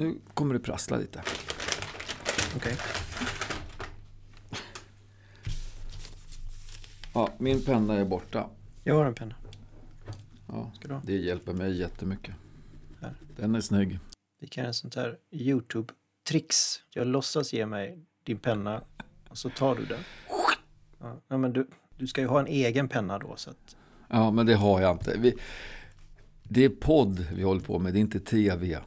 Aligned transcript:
nu 0.00 0.18
kommer 0.34 0.54
det 0.54 0.60
prassla 0.60 0.96
lite. 0.96 1.22
Okej. 2.56 2.76
Ja, 7.14 7.30
min 7.38 7.64
penna 7.64 7.94
är 7.94 8.04
borta. 8.04 8.48
Jag 8.84 8.94
har 8.94 9.06
en 9.06 9.14
penna. 9.14 9.34
Ja, 10.46 10.72
det 11.04 11.16
hjälper 11.16 11.52
mig 11.52 11.78
jättemycket. 11.78 12.34
Här. 13.00 13.14
Den 13.36 13.54
är 13.54 13.60
snygg. 13.60 13.98
Vi 14.40 14.46
kan 14.46 14.64
göra 14.64 14.72
sånt 14.72 14.94
här 14.94 15.18
YouTube-tricks. 15.30 16.80
Jag 16.94 17.06
låtsas 17.06 17.52
ge 17.52 17.66
mig 17.66 17.98
din 18.24 18.38
penna 18.38 18.82
och 19.28 19.38
så 19.38 19.50
tar 19.50 19.74
du 19.74 19.84
den. 19.84 20.00
Ja, 21.28 21.38
men 21.38 21.52
du, 21.52 21.66
du 21.96 22.06
ska 22.06 22.20
ju 22.20 22.26
ha 22.26 22.40
en 22.40 22.46
egen 22.46 22.88
penna 22.88 23.18
då 23.18 23.36
så 23.36 23.50
att... 23.50 23.76
Ja, 24.08 24.30
men 24.30 24.46
det 24.46 24.54
har 24.54 24.80
jag 24.80 24.94
inte. 24.94 25.18
Vi, 25.18 25.34
det 26.42 26.64
är 26.64 26.68
podd 26.68 27.26
vi 27.32 27.42
håller 27.42 27.60
på 27.60 27.78
med, 27.78 27.92
det 27.92 27.98
är 27.98 28.00
inte 28.00 28.20
tv. 28.20 28.80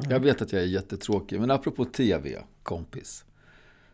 Jag 0.00 0.20
vet 0.20 0.42
att 0.42 0.52
jag 0.52 0.62
är 0.62 0.66
jättetråkig, 0.66 1.40
men 1.40 1.50
apropå 1.50 1.84
tv, 1.84 2.42
kompis. 2.62 3.24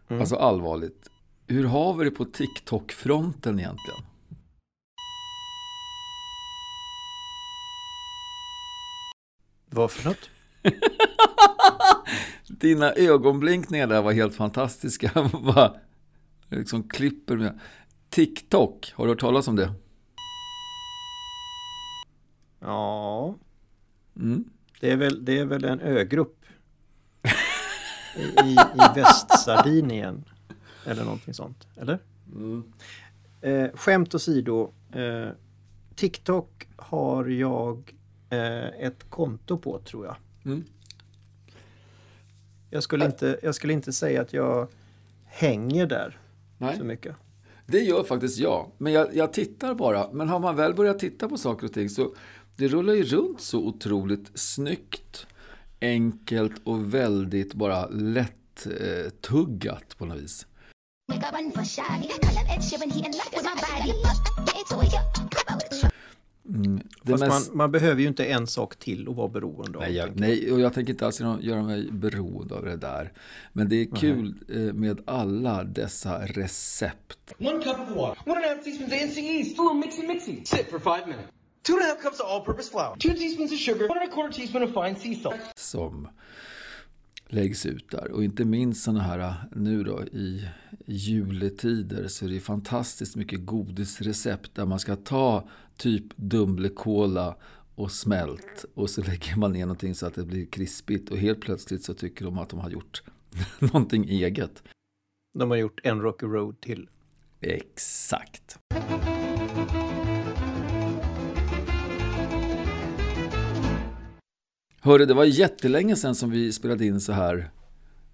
Mm. 0.08 0.20
Alltså 0.20 0.36
allvarligt. 0.36 1.10
Hur 1.46 1.64
har 1.64 1.94
vi 1.94 2.04
det 2.04 2.10
på 2.10 2.24
TikTok-fronten 2.24 3.58
egentligen? 3.58 4.00
Vad 9.70 9.90
för 9.90 10.08
något? 10.08 10.30
Dina 12.48 12.92
ögonblinkningar 12.92 13.86
där 13.86 14.02
var 14.02 14.12
helt 14.12 14.34
fantastiska. 14.34 15.30
Bara 15.44 15.74
liksom 16.48 16.88
klipper 16.88 17.36
med. 17.36 17.60
TikTok, 18.10 18.92
har 18.94 19.04
du 19.04 19.10
hört 19.10 19.20
talas 19.20 19.48
om 19.48 19.56
det? 19.56 19.72
Ja, 22.60 23.34
Mm. 24.16 24.50
Det 24.80 24.90
är 24.90 24.96
väl, 24.96 25.24
det 25.24 25.38
är 25.38 25.44
väl 25.44 25.64
en 25.64 25.80
ögrupp 25.80 26.44
i, 28.16 28.20
i, 28.20 28.52
i 28.52 28.94
Västsardinien. 28.94 30.24
Eller 30.86 31.04
någonting 31.04 31.34
sånt, 31.34 31.66
eller? 31.76 31.98
Eh, 33.40 33.70
skämt 33.74 34.14
åsido, 34.14 34.72
eh, 34.92 35.28
TikTok 35.94 36.68
har 36.76 37.24
jag 37.24 37.94
eh, 38.30 38.66
ett 38.66 39.10
konto 39.10 39.58
på 39.58 39.78
tror 39.78 40.06
jag. 40.06 40.16
Mm. 40.44 40.64
Jag 42.70 42.82
skulle, 42.82 43.06
inte, 43.06 43.38
jag 43.42 43.54
skulle 43.54 43.72
inte 43.72 43.92
säga 43.92 44.22
att 44.22 44.32
jag 44.32 44.68
hänger 45.26 45.86
där 45.86 46.18
så 46.58 46.64
Nej, 46.64 46.82
mycket. 46.82 47.16
det 47.66 47.78
gör 47.78 48.04
faktiskt 48.04 48.38
jag. 48.38 48.70
Men 48.78 48.92
jag, 48.92 49.16
jag 49.16 49.32
tittar 49.32 49.74
bara. 49.74 50.12
Men 50.12 50.28
har 50.28 50.40
man 50.40 50.56
väl 50.56 50.74
börjat 50.74 50.98
titta 50.98 51.28
på 51.28 51.36
saker 51.36 51.66
och 51.66 51.72
ting 51.72 51.88
så 51.90 52.14
det 52.58 52.68
rullar 52.68 52.94
ju 52.94 53.02
runt 53.04 53.40
så 53.40 53.58
otroligt 53.58 54.30
snyggt, 54.38 55.26
enkelt 55.80 56.52
och 56.64 56.94
väldigt 56.94 57.54
bara 57.54 57.86
lätt 57.88 58.66
eh, 58.66 59.10
tuggat 59.20 59.98
på 59.98 60.06
något 60.06 60.18
vis. 60.18 60.46
Mm. 66.48 66.80
Fast 67.06 67.20
mest- 67.24 67.48
man, 67.48 67.56
man 67.56 67.70
behöver 67.72 68.00
ju 68.02 68.08
inte 68.08 68.24
en 68.24 68.46
sak 68.46 68.76
till 68.76 69.08
att 69.08 69.16
vara 69.16 69.28
beroende 69.28 69.78
av. 69.78 69.84
Nej, 69.84 69.94
jag, 69.94 70.20
nej, 70.20 70.52
och 70.52 70.60
jag 70.60 70.74
tänker 70.74 70.92
inte 70.92 71.06
alls 71.06 71.20
göra- 71.20 71.62
mig 71.62 71.88
beroende 71.92 72.54
av 72.54 72.64
det 72.64 72.76
där. 72.76 73.12
Men 73.52 73.68
det 73.68 73.76
är 73.76 73.96
kul 73.96 74.34
eh, 74.54 74.58
med 74.58 75.00
alla 75.06 75.64
dessa 75.64 76.26
recept. 76.26 77.34
One 77.38 77.64
cup 77.64 77.76
of 77.80 77.96
water. 77.96 78.22
One 78.30 78.36
and 78.36 78.44
a 78.44 78.48
half 78.48 78.64
teaspoons 78.64 78.92
of 78.92 79.10
NC 79.10 79.20
East. 79.20 79.58
A 79.58 79.62
little 79.62 79.74
mixy 79.74 80.06
mixy. 80.06 80.44
Sit 80.44 80.70
for 80.70 80.78
five 80.78 81.06
minutes. 81.06 81.30
Two 81.62 81.72
and 81.72 81.82
a 81.82 81.86
half 81.86 82.02
cups 82.02 82.20
of 82.20 82.26
all-purpose 82.26 82.70
flour. 82.70 82.96
Two 82.96 83.14
teaspoons 83.14 83.52
of 83.52 83.58
sugar. 83.58 83.88
One 83.90 84.00
and 84.00 84.10
a 84.10 84.14
quarter 84.14 84.32
teaspoon 84.32 84.62
of 84.62 84.70
fine 84.74 84.96
sea 84.96 85.22
salt. 85.22 85.40
som 85.56 86.08
läggs 87.30 87.66
ut 87.66 87.90
där. 87.90 88.10
Och 88.12 88.24
inte 88.24 88.44
minst 88.44 88.84
sådana 88.84 89.00
här 89.02 89.34
nu 89.56 89.82
då 89.84 90.02
i 90.04 90.48
juletider 90.86 92.08
så 92.08 92.24
är 92.24 92.28
det 92.28 92.40
fantastiskt 92.40 93.16
mycket 93.16 93.46
godisrecept 93.46 94.54
där 94.54 94.66
man 94.66 94.78
ska 94.78 94.96
ta 94.96 95.48
typ 95.76 96.04
Dumlekola 96.16 97.36
och 97.74 97.92
smält 97.92 98.64
och 98.74 98.90
så 98.90 99.02
lägger 99.02 99.36
man 99.36 99.52
ner 99.52 99.60
någonting 99.66 99.94
så 99.94 100.06
att 100.06 100.14
det 100.14 100.24
blir 100.24 100.46
krispigt 100.46 101.10
och 101.10 101.18
helt 101.18 101.40
plötsligt 101.40 101.84
så 101.84 101.94
tycker 101.94 102.24
de 102.24 102.38
att 102.38 102.48
de 102.48 102.58
har 102.60 102.70
gjort 102.70 103.02
någonting 103.58 104.04
eget. 104.08 104.62
De 105.38 105.50
har 105.50 105.56
gjort 105.56 105.80
en 105.82 106.00
Rocky 106.00 106.26
Road 106.26 106.60
till. 106.60 106.88
Exakt. 107.40 108.58
Hörru, 114.80 115.06
det 115.06 115.14
var 115.14 115.24
jättelänge 115.24 115.96
sedan 115.96 116.14
som 116.14 116.30
vi 116.30 116.52
spelade 116.52 116.86
in 116.86 117.00
så 117.00 117.12
här, 117.12 117.50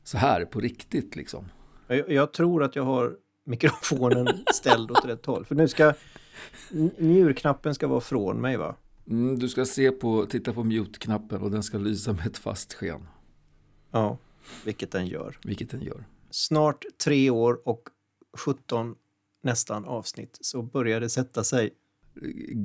så 0.04 0.18
här 0.18 0.44
på 0.44 0.60
riktigt 0.60 1.16
liksom. 1.16 1.44
Jag, 1.86 2.10
jag 2.10 2.32
tror 2.32 2.62
att 2.62 2.76
jag 2.76 2.82
har 2.84 3.16
mikrofonen 3.44 4.26
ställd 4.54 4.90
åt 4.90 5.04
rätt 5.04 5.26
håll. 5.26 5.44
För 5.44 5.54
nu 5.54 5.68
ska 5.68 5.94
njurknappen 6.98 7.74
ska 7.74 7.86
vara 7.86 8.00
från 8.00 8.40
mig 8.40 8.56
va? 8.56 8.76
Mm, 9.10 9.38
du 9.38 9.48
ska 9.48 9.64
se 9.64 9.90
på, 9.90 10.26
titta 10.26 10.52
på 10.52 10.64
mute-knappen 10.64 11.42
och 11.42 11.50
den 11.50 11.62
ska 11.62 11.78
lysa 11.78 12.12
med 12.12 12.26
ett 12.26 12.38
fast 12.38 12.74
sken, 12.74 13.06
Ja, 13.90 14.18
vilket 14.64 14.90
den 14.90 15.06
gör. 15.06 15.38
vilket 15.44 15.70
den 15.70 15.82
gör. 15.82 16.04
Snart 16.30 16.84
tre 17.04 17.30
år 17.30 17.68
och 17.68 17.82
17 18.38 18.94
nästan 19.42 19.84
avsnitt 19.84 20.38
så 20.40 20.62
börjar 20.62 21.00
det 21.00 21.08
sätta 21.08 21.44
sig. 21.44 21.70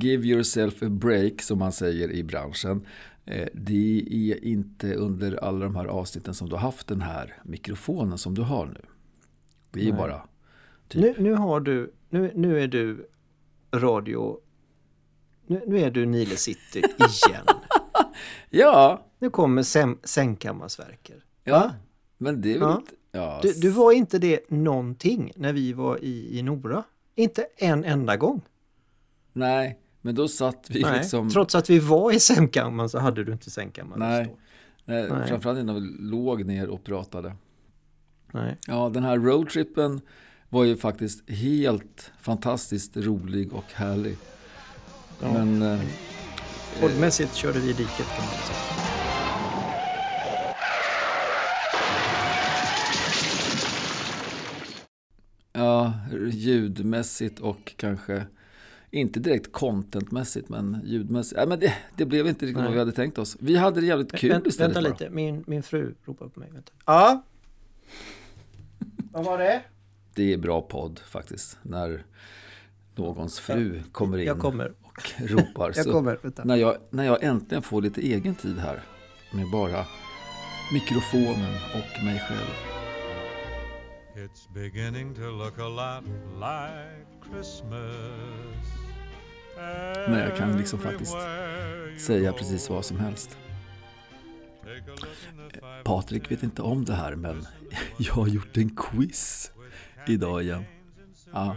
Give 0.01 0.27
yourself 0.27 0.83
a 0.83 0.89
break, 0.89 1.41
som 1.41 1.59
man 1.59 1.71
säger 1.71 2.11
i 2.11 2.23
branschen. 2.23 2.85
Eh, 3.29 3.47
Det 3.53 4.01
är 4.31 4.43
inte 4.43 4.93
under 4.95 5.43
alla 5.43 5.59
de 5.65 5.75
här 5.75 5.85
avsnitten 5.85 6.33
som 6.33 6.49
du 6.49 6.55
har 6.55 6.61
haft 6.61 6.87
den 6.87 7.01
här 7.01 7.41
mikrofonen 7.43 8.17
som 8.17 8.33
du 8.35 8.41
har 8.41 8.65
nu. 8.65 8.81
Det 9.71 9.79
är 9.79 9.83
ju 9.85 9.91
bara 9.93 10.21
Typ. 10.87 11.01
Nu, 11.01 11.15
nu 11.23 11.33
har 11.33 11.59
du, 11.59 11.93
nu, 12.09 12.31
nu 12.35 12.59
är 12.63 12.67
du 12.67 13.09
radio, 13.71 14.39
nu, 15.47 15.61
nu 15.67 15.79
är 15.79 15.91
du 15.91 16.05
Nile 16.05 16.35
City 16.35 16.79
igen. 17.27 17.45
Ja, 18.49 19.05
nu 19.19 19.29
kommer 19.29 19.63
säng, 19.63 19.97
sängkammarsverker. 20.03 21.23
ja. 21.43 21.71
Men 22.17 22.41
det 22.41 22.49
är 22.55 22.59
väl 22.59 22.61
Ja. 22.69 22.77
inte... 22.77 22.91
Ja, 23.11 23.39
Du, 23.43 23.53
du 23.53 23.69
var 23.69 23.91
inte 23.91 24.19
det 24.19 24.49
någonting 24.49 25.31
när 25.35 25.53
vi 25.53 25.73
var 25.73 26.03
i, 26.03 26.39
i 26.39 26.41
Nora. 26.43 26.83
Inte 27.15 27.47
en 27.57 27.83
enda 27.83 28.17
gång. 28.17 28.41
Nej, 29.33 29.79
men 30.01 30.15
då 30.15 30.27
satt 30.27 30.69
vi 30.69 30.81
Nej. 30.81 30.99
liksom... 30.99 31.29
Trots 31.29 31.55
att 31.55 31.69
vi 31.69 31.79
var 31.79 32.11
i 32.11 32.19
sängkammaren 32.19 32.89
så 32.89 32.99
hade 32.99 33.23
du 33.23 33.31
inte 33.31 33.49
sängkammaren 33.49 33.99
Nej. 33.99 34.35
Nej, 34.85 35.09
Nej. 35.11 35.27
Framförallt 35.27 35.65
när 35.65 35.73
vi 35.73 35.79
låg 35.99 36.45
ner 36.45 36.69
och 36.69 36.83
pratade. 36.83 37.35
Nej. 38.31 38.57
Ja, 38.67 38.89
den 38.93 39.03
här 39.03 39.17
roadtrippen 39.17 40.01
var 40.49 40.63
ju 40.63 40.77
faktiskt 40.77 41.29
helt 41.29 42.11
fantastiskt 42.21 42.97
rolig 42.97 43.53
och 43.53 43.65
härlig. 43.73 44.17
Ja. 45.21 45.33
Men 45.33 45.61
eh, 45.61 45.79
Poddmässigt 46.81 47.35
körde 47.35 47.59
vi 47.59 47.69
i 47.69 47.73
diket 47.73 48.07
kan 48.15 48.25
man 48.25 48.33
säga. 48.33 48.69
ja, 55.53 55.93
ljudmässigt 56.31 57.39
och 57.39 57.73
kanske 57.75 58.25
inte 58.91 59.19
direkt 59.19 59.51
contentmässigt 59.51 60.49
men 60.49 60.81
ljudmässigt. 60.85 61.41
Ja, 61.41 61.45
men 61.45 61.59
det, 61.59 61.73
det 61.97 62.05
blev 62.05 62.27
inte 62.27 62.45
riktigt 62.45 62.57
Nej. 62.57 62.65
vad 62.65 62.73
vi 62.73 62.79
hade 62.79 62.91
tänkt 62.91 63.17
oss. 63.17 63.37
Vi 63.39 63.55
hade 63.57 63.81
det 63.81 63.87
jävligt 63.87 64.11
kul 64.15 64.29
Vänt, 64.29 64.47
istället. 64.47 64.75
vänta 64.77 64.89
bara. 64.89 64.93
lite, 64.99 65.09
min, 65.09 65.43
min 65.47 65.63
fru 65.63 65.93
ropar 66.05 66.27
på 66.27 66.39
mig. 66.39 66.49
Vänta. 66.51 66.71
Ja? 66.85 67.23
Vad 69.11 69.25
var 69.25 69.37
det? 69.37 69.61
Det 70.13 70.33
är 70.33 70.37
bra 70.37 70.61
podd 70.61 70.99
faktiskt. 70.99 71.57
När 71.61 72.03
någons 72.95 73.39
fru 73.39 73.81
kommer 73.91 74.17
in 74.17 74.25
Jag 74.25 74.39
kommer. 74.39 74.73
och 74.81 75.11
ropar. 75.29 75.73
Jag 75.75 75.85
kommer. 75.85 76.19
Vänta. 76.21 76.43
När, 76.43 76.55
jag, 76.55 76.77
när 76.89 77.03
jag 77.05 77.23
äntligen 77.23 77.61
får 77.61 77.81
lite 77.81 78.01
egen 78.01 78.35
tid 78.35 78.57
här 78.59 78.83
med 79.33 79.51
bara 79.51 79.85
mikrofonen 80.73 81.53
och 81.73 82.03
mig 82.03 82.19
själv. 82.29 82.49
It's 84.15 84.53
beginning 84.53 85.15
to 85.15 85.21
look 85.21 85.59
a 85.59 85.67
lot 85.69 86.03
like 86.35 87.05
Christmas. 87.31 88.78
När 90.07 90.27
jag 90.29 90.37
kan 90.37 90.57
liksom 90.57 90.79
faktiskt 90.79 91.17
Säga 91.99 92.33
precis 92.33 92.69
vad 92.69 92.85
som 92.85 92.99
helst. 92.99 93.37
Patrik 95.83 96.31
vet 96.31 96.43
inte 96.43 96.61
om 96.61 96.85
det 96.85 96.93
här 96.93 97.15
men 97.15 97.45
jag 97.97 98.13
har 98.13 98.27
gjort 98.27 98.57
en 98.57 98.75
quiz 98.75 99.51
idag 100.07 100.43
igen. 100.43 100.63
Ja, 101.33 101.55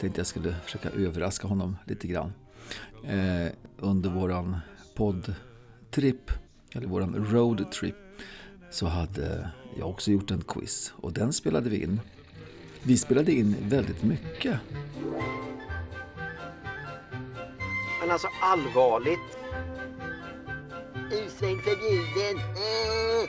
tänkte 0.00 0.20
jag 0.20 0.26
skulle 0.26 0.54
försöka 0.64 0.90
överraska 0.90 1.48
honom 1.48 1.76
lite 1.84 2.06
grann. 2.06 2.32
Eh, 3.04 3.52
under 3.78 4.10
våran 4.10 4.56
poddtrip, 4.94 6.30
eller 6.72 6.86
våran 6.86 7.26
roadtrip, 7.30 7.96
så 8.70 8.86
hade 8.86 9.50
jag 9.78 9.90
också 9.90 10.10
gjort 10.10 10.30
en 10.30 10.42
quiz 10.42 10.92
och 10.96 11.12
den 11.12 11.32
spelade 11.32 11.70
vi 11.70 11.82
in. 11.82 12.00
Vi 12.82 12.96
spelade 12.96 13.32
in 13.32 13.56
väldigt 13.60 14.02
mycket. 14.02 14.60
Men 18.06 18.12
alltså 18.12 18.28
allvarligt. 18.40 19.38
U-sväng 21.12 21.58
förbjuden. 21.58 22.36
Äh, 22.38 23.22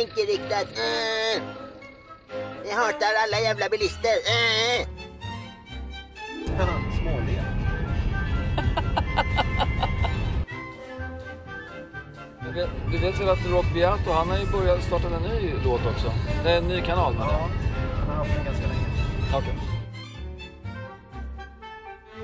enkelriktat. 0.00 0.68
Äh. 0.78 1.42
Jag 2.68 2.76
hatar 2.76 3.14
alla 3.24 3.40
jävla 3.40 3.68
bilister. 3.68 4.10
Äh. 4.10 4.88
Smålen. 7.00 7.44
Du 12.90 12.98
vet, 12.98 13.20
väl 13.20 13.28
att 13.28 13.46
Rock 13.50 13.74
Beato, 13.74 14.10
han 14.12 14.30
har 14.30 14.38
ju 14.38 14.46
börjat 14.46 14.82
starta 14.82 15.06
en 15.06 15.22
ny 15.22 15.52
låt 15.64 15.80
också? 15.86 16.12
En 16.46 16.68
ny 16.68 16.80
kanal 16.80 17.12
menar 17.12 17.32
jag. 17.32 17.38
han 17.98 18.08
har 18.08 18.16
haft 18.16 18.36
den 18.36 18.44
ganska 18.44 18.66
länge. 18.66 18.86
Okej. 19.34 19.69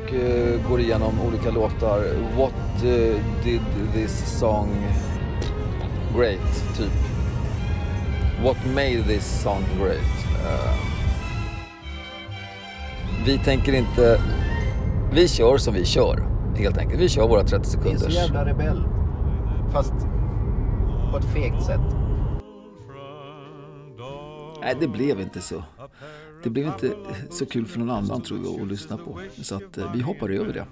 Och 0.07 0.15
eh, 0.15 0.69
går 0.69 0.81
igenom 0.81 1.21
olika 1.21 1.51
låtar. 1.51 2.03
What 2.37 2.85
eh, 2.85 3.17
did 3.45 3.61
this 3.95 4.39
song 4.41 4.69
great, 6.17 6.77
typ. 6.77 6.93
What 8.45 8.57
made 8.67 9.03
this 9.03 9.43
song 9.43 9.63
great? 9.79 10.27
Eh, 10.45 10.75
vi 13.27 13.39
tänker 13.39 13.73
inte... 13.73 14.21
Vi 15.13 15.29
kör 15.29 15.59
som 15.59 15.75
vi 15.75 15.85
kör, 15.85 16.27
helt 16.57 16.79
enkelt. 16.79 17.01
Vi 17.01 17.09
kör 17.09 17.29
våra 17.29 17.43
30 17.43 17.51
Det 17.53 17.59
är 17.59 17.63
så 17.65 17.71
sekunders. 17.71 18.15
jävla 18.15 18.45
rebell. 18.47 18.85
Fast 19.73 19.95
på 21.13 21.19
ett 21.19 21.25
fegt 21.25 21.63
sätt. 21.67 21.81
Nej, 24.61 24.77
det 24.81 24.89
blev 24.89 25.21
inte 25.21 25.41
så. 25.41 25.63
Det 26.43 26.51
blev 26.51 26.67
inte 26.67 26.95
så 27.31 27.47
kul 27.47 27.67
för 27.67 27.79
någon 27.79 27.91
annan 27.91 28.23
tror 28.23 28.45
jag 28.45 28.61
att 28.61 28.69
lyssna 28.69 28.97
på. 28.99 29.21
Så 29.43 29.55
att 29.55 29.79
eh, 29.79 29.93
vi 29.93 30.01
hoppar 30.01 30.31
över 30.31 30.53
det. 30.53 30.67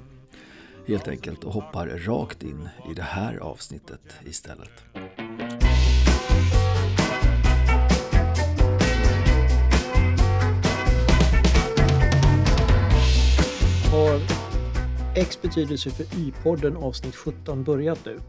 Helt 0.87 1.09
enkelt 1.09 1.45
och 1.45 1.53
hoppar 1.53 1.87
rakt 1.87 2.43
in 2.43 2.69
i 2.91 2.95
det 2.95 3.03
här 3.03 3.37
avsnittet 3.37 4.01
istället. 4.25 4.71
Har 13.91 14.21
X 15.17 15.43
betydelse 15.43 15.91
för 15.91 16.05
Y-podden 16.19 16.77
avsnitt 16.77 17.17
17 17.17 17.65
börjat 17.65 18.05
nu? 18.05 18.21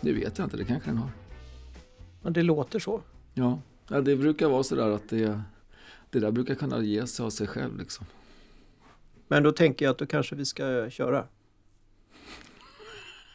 Det 0.00 0.12
vet 0.12 0.38
jag 0.38 0.46
inte, 0.46 0.56
det 0.56 0.64
kanske 0.64 0.90
den 0.90 0.98
har. 0.98 1.10
Men 2.22 2.32
det 2.32 2.42
låter 2.42 2.78
så. 2.78 3.00
Ja, 3.34 3.58
ja 3.88 4.00
det 4.00 4.16
brukar 4.16 4.48
vara 4.48 4.62
sådär 4.62 4.90
att 4.90 5.08
det, 5.08 5.42
det 6.10 6.20
där 6.20 6.30
brukar 6.30 6.54
kunna 6.54 6.82
ge 6.82 7.06
sig 7.06 7.24
av 7.24 7.30
sig 7.30 7.46
själv 7.46 7.78
liksom. 7.78 8.06
Men 9.28 9.42
då 9.42 9.52
tänker 9.52 9.84
jag 9.84 9.92
att 9.92 9.98
då 9.98 10.06
kanske 10.06 10.34
vi 10.36 10.44
ska 10.44 10.90
köra. 10.90 11.26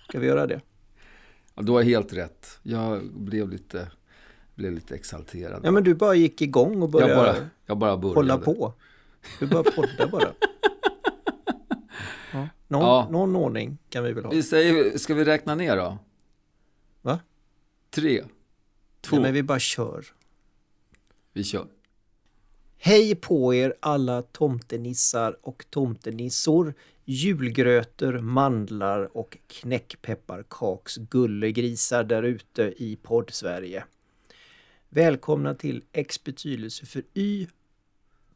Ska 0.10 0.20
vi 0.20 0.28
göra 0.28 0.48
det? 0.48 0.62
Ja, 1.56 1.62
du 1.62 1.72
har 1.72 1.84
helt 1.84 2.14
rätt. 2.14 2.60
Jag 2.64 3.04
blev 3.14 3.50
lite, 3.50 3.92
blev 4.56 4.72
lite 4.74 4.96
exalterad. 4.96 5.62
Ja 5.64 5.72
men 5.72 5.84
du 5.84 5.96
bara 5.96 6.16
gick 6.16 6.42
igång 6.42 6.82
och 6.82 6.90
började 6.90 7.14
jag, 7.14 7.24
bara, 7.26 7.50
jag 7.66 7.78
bara 7.78 7.98
började. 7.98 8.16
hålla 8.20 8.38
på. 8.38 8.74
Du 9.40 9.48
bara 9.48 9.64
podda 9.64 10.08
bara. 10.12 10.34
Ja. 12.34 12.48
Någon, 12.68 12.82
Ja. 12.82 13.08
någon 13.12 13.36
ordning 13.36 13.78
kan 13.90 14.04
vi 14.04 14.14
väl 14.14 14.24
ha. 14.26 14.32
Vi 14.32 14.44
säger, 14.44 14.98
ska 14.98 15.14
vi 15.14 15.24
räkna 15.26 15.56
ner 15.56 15.78
då? 15.78 15.98
Va? 17.02 17.20
Tre, 17.90 18.24
två, 19.02 19.16
Nej, 19.16 19.24
men 19.24 19.34
vi 19.34 19.44
bara 19.44 19.60
kör. 19.60 20.06
vi 21.34 21.44
kör. 21.44 21.68
Hej 22.86 23.16
på 23.16 23.54
er 23.54 23.74
alla 23.80 24.22
tomtenissar 24.22 25.38
och 25.42 25.66
tomtenissor, 25.70 26.74
julgrötor, 27.06 28.20
mandlar 28.20 29.18
och 29.18 29.38
knäckpepparkaks 29.48 30.96
gullegrisar 30.96 32.04
där 32.04 32.24
ute 32.24 32.64
i 32.78 32.96
podd-Sverige. 32.96 33.84
Välkomna 34.90 35.56
till 35.56 35.84
X 35.92 36.24
betydelse 36.24 36.86
för 36.86 37.04
Y, 37.14 37.48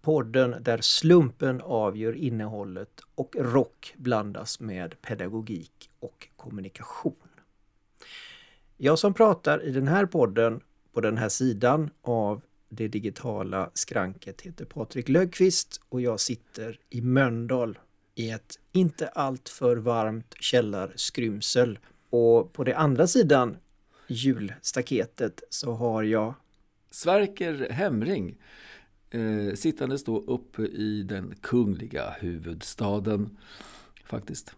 podden 0.02 0.56
där 0.62 0.82
slumpen 0.82 1.62
avgör 1.62 2.16
innehållet 2.16 3.02
och 3.16 3.36
rock 3.40 3.94
blandas 3.98 4.60
med 4.60 5.02
pedagogik 5.02 5.90
och 6.00 6.28
kommunikation. 6.36 7.30
Jag 8.78 9.00
som 9.00 9.14
pratar 9.14 9.64
i 9.64 9.72
den 9.72 9.88
här 9.88 10.06
podden 10.06 10.62
på 10.94 11.02
den 11.02 11.18
här 11.18 11.30
sidan 11.30 11.90
av 12.02 12.42
det 12.70 12.88
digitala 12.88 13.70
skranket 13.74 14.42
heter 14.42 14.66
Patrik 14.66 15.10
Löfqvist 15.10 15.82
och 15.90 16.02
jag 16.02 16.20
sitter 16.20 16.80
i 16.90 17.02
Mölndal 17.02 17.80
i 18.16 18.30
ett 18.30 18.60
inte 18.72 19.08
alltför 19.08 19.78
varmt 19.78 20.36
källarskrymsel. 20.40 21.80
Och 22.10 22.54
på 22.54 22.64
det 22.64 22.78
andra 22.78 23.08
sidan 23.08 23.58
julstaketet 24.08 25.44
så 25.50 25.74
har 25.74 26.04
jag 26.04 26.34
Sverker 26.92 27.68
Hemring, 27.72 28.38
eh, 29.12 29.54
sittandes 29.56 30.04
då 30.04 30.20
uppe 30.20 30.62
i 30.62 31.04
den 31.04 31.36
kungliga 31.42 32.10
huvudstaden. 32.20 33.38
Faktiskt. 34.06 34.54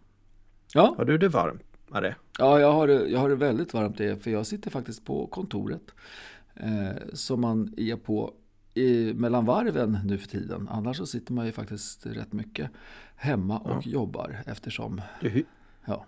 Ja, 0.74 0.94
Har 0.98 1.06
du 1.06 1.18
det 1.18 1.28
varmare? 1.28 2.16
ja 2.38 2.60
jag, 2.60 2.72
har 2.72 2.88
det, 2.88 3.08
jag 3.10 3.20
har 3.20 3.30
det 3.30 3.36
väldigt 3.36 3.74
varmt 3.74 3.98
det, 3.98 4.24
för 4.24 4.32
jag 4.32 4.48
sitter 4.48 4.72
faktiskt 4.72 5.06
på 5.06 5.28
kontoret. 5.28 5.92
Eh, 6.56 6.92
som 7.14 7.42
man 7.42 7.74
är 7.78 7.96
på 7.96 8.34
i, 8.74 9.14
mellan 9.14 9.46
varven 9.46 10.00
nu 10.06 10.18
för 10.18 10.28
tiden. 10.28 10.68
Annars 10.72 10.98
så 10.98 11.06
sitter 11.06 11.34
man 11.34 11.46
ju 11.46 11.52
faktiskt 11.52 12.06
rätt 12.06 12.34
mycket 12.34 12.72
hemma 13.16 13.60
och 13.60 13.88
jobbar 13.88 14.44
eftersom, 14.46 15.02
Du 15.22 15.46
ja. 15.86 16.06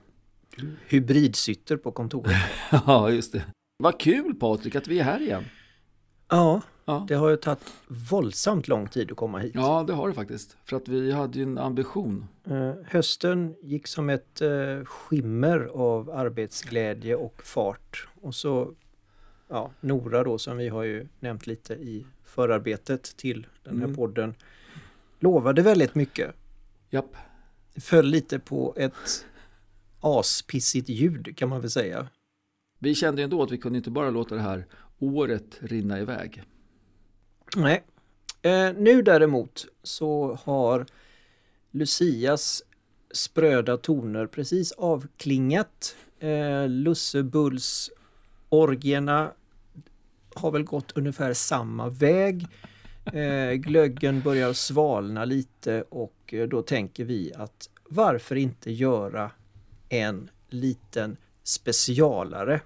hybridsitter 0.88 1.78
på 1.78 1.92
kontoret. 1.92 2.36
ja 2.72 3.10
just 3.10 3.32
det. 3.34 3.44
Vad 3.78 4.00
kul 4.00 4.36
Patrik 4.36 4.76
att 4.76 4.88
vi 4.88 5.00
är 5.00 5.04
här 5.04 5.22
igen. 5.22 5.44
Ja, 6.30 6.62
Ja. 6.86 7.06
det 7.08 7.16
har 7.16 7.30
ju 7.30 7.36
tagit 7.38 7.74
våldsamt 8.12 8.68
lång 8.68 8.88
tid 8.88 9.12
att 9.12 9.18
komma 9.18 9.40
hit. 9.40 9.52
Ja, 9.56 9.84
det 9.88 9.94
har 9.94 10.08
det 10.08 10.14
faktiskt. 10.14 10.58
För 10.66 10.78
att 10.78 10.88
vi 10.88 11.12
hade 11.12 11.38
ju 11.38 11.44
en 11.44 11.58
ambition. 11.58 12.28
Eh, 12.48 12.72
hösten 12.86 13.56
gick 13.62 13.88
som 13.88 14.10
ett 14.10 14.42
eh, 14.42 14.50
skimmer 14.86 15.60
av 15.74 16.10
arbetsglädje 16.10 17.16
och 17.16 17.42
fart. 17.44 18.08
Och 18.22 18.36
så 18.36 18.74
ja, 19.54 19.72
Nora 19.82 20.24
då 20.24 20.38
som 20.38 20.58
vi 20.58 20.68
har 20.70 20.84
ju 20.84 21.08
nämnt 21.20 21.48
lite 21.48 21.74
i 21.74 22.06
förarbetet 22.26 23.04
till 23.18 23.48
den 23.64 23.78
här 23.78 23.84
Mm. 23.84 23.96
podden 23.96 24.36
lovade 25.20 25.62
väldigt 25.62 25.96
mycket. 25.96 26.36
Japp. 26.90 27.16
Föll 27.76 28.06
lite 28.06 28.40
på 28.40 28.74
ett 28.78 29.26
aspissigt 30.02 30.90
ljud 30.90 31.38
kan 31.38 31.50
man 31.50 31.62
väl 31.62 31.70
säga. 31.70 32.08
Vi 32.80 32.96
kände 32.96 33.24
ändå 33.24 33.44
att 33.44 33.52
vi 33.52 33.58
kunde 33.58 33.78
inte 33.78 33.92
bara 33.92 34.10
låta 34.10 34.36
det 34.36 34.42
här 34.42 34.66
året 35.00 35.58
rinna 35.60 36.00
iväg. 36.00 36.44
Nej. 37.56 37.84
Eh, 38.42 38.74
nu 38.78 39.02
däremot 39.02 39.66
så 39.84 40.40
har 40.44 40.86
Lucias 41.72 42.64
spröda 43.12 43.78
toner 43.78 44.28
precis 44.28 44.72
avklingat. 44.72 45.96
Eh, 46.20 46.68
Lussebulls 46.68 47.90
orgierna 48.50 49.32
har 50.36 50.52
väl 50.52 50.64
gått 50.64 50.92
ungefär 50.98 51.34
samma 51.34 51.90
väg. 51.90 52.48
Eh, 53.06 53.54
glöggen 53.54 54.22
börjar 54.22 54.54
svalna 54.54 55.26
lite 55.26 55.84
och 55.90 56.34
eh, 56.34 56.48
då 56.48 56.62
tänker 56.62 57.04
vi 57.06 57.34
att 57.34 57.70
varför 57.90 58.36
inte 58.36 58.72
göra 58.72 59.32
en 59.90 60.30
liten 60.50 61.18
specialare. 61.44 62.62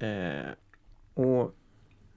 Eh, 0.00 0.50
och 1.14 1.54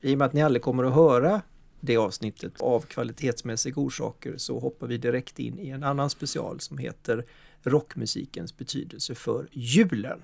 i 0.02 0.14
och 0.14 0.18
med 0.18 0.26
att 0.26 0.34
ni 0.34 0.42
aldrig 0.42 0.62
kommer 0.62 0.84
att 0.84 0.94
höra 0.94 1.42
det 1.80 1.98
avsnittet 1.98 2.62
av 2.62 2.80
kvalitetsmässiga 2.80 3.76
orsaker 3.76 4.34
så 4.38 4.60
hoppar 4.60 4.88
vi 4.88 4.98
direkt 4.98 5.40
in 5.40 5.60
i 5.60 5.70
en 5.70 5.84
annan 5.84 6.10
special 6.10 6.60
som 6.60 6.78
heter 6.78 7.26
Rockmusikens 7.64 8.58
betydelse 8.58 9.16
för 9.16 9.48
julen. 9.52 10.22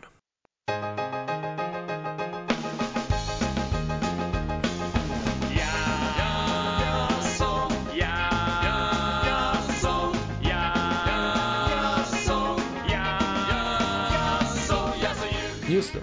Just 15.75 15.93
det. 15.93 16.01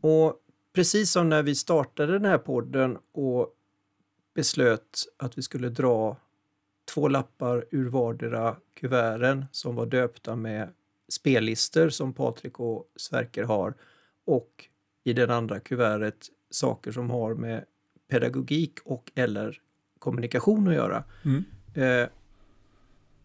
Och 0.00 0.40
precis 0.72 1.10
som 1.10 1.28
när 1.28 1.42
vi 1.42 1.54
startade 1.54 2.12
den 2.12 2.24
här 2.24 2.38
podden 2.38 2.98
och 3.12 3.54
beslöt 4.34 5.06
att 5.16 5.38
vi 5.38 5.42
skulle 5.42 5.68
dra 5.68 6.16
två 6.94 7.08
lappar 7.08 7.64
ur 7.70 7.88
vardera 7.88 8.56
kuverten 8.74 9.44
som 9.50 9.74
var 9.76 9.86
döpta 9.86 10.36
med 10.36 10.68
spellistor 11.08 11.88
som 11.88 12.12
Patrik 12.12 12.60
och 12.60 12.92
Sverker 12.96 13.42
har 13.44 13.74
och 14.24 14.68
i 15.04 15.12
den 15.12 15.30
andra 15.30 15.60
kuvertet 15.60 16.26
saker 16.50 16.92
som 16.92 17.10
har 17.10 17.34
med 17.34 17.64
pedagogik 18.08 18.78
och 18.84 19.12
eller 19.14 19.60
kommunikation 19.98 20.68
att 20.68 20.74
göra. 20.74 21.04
Eh, 21.74 22.08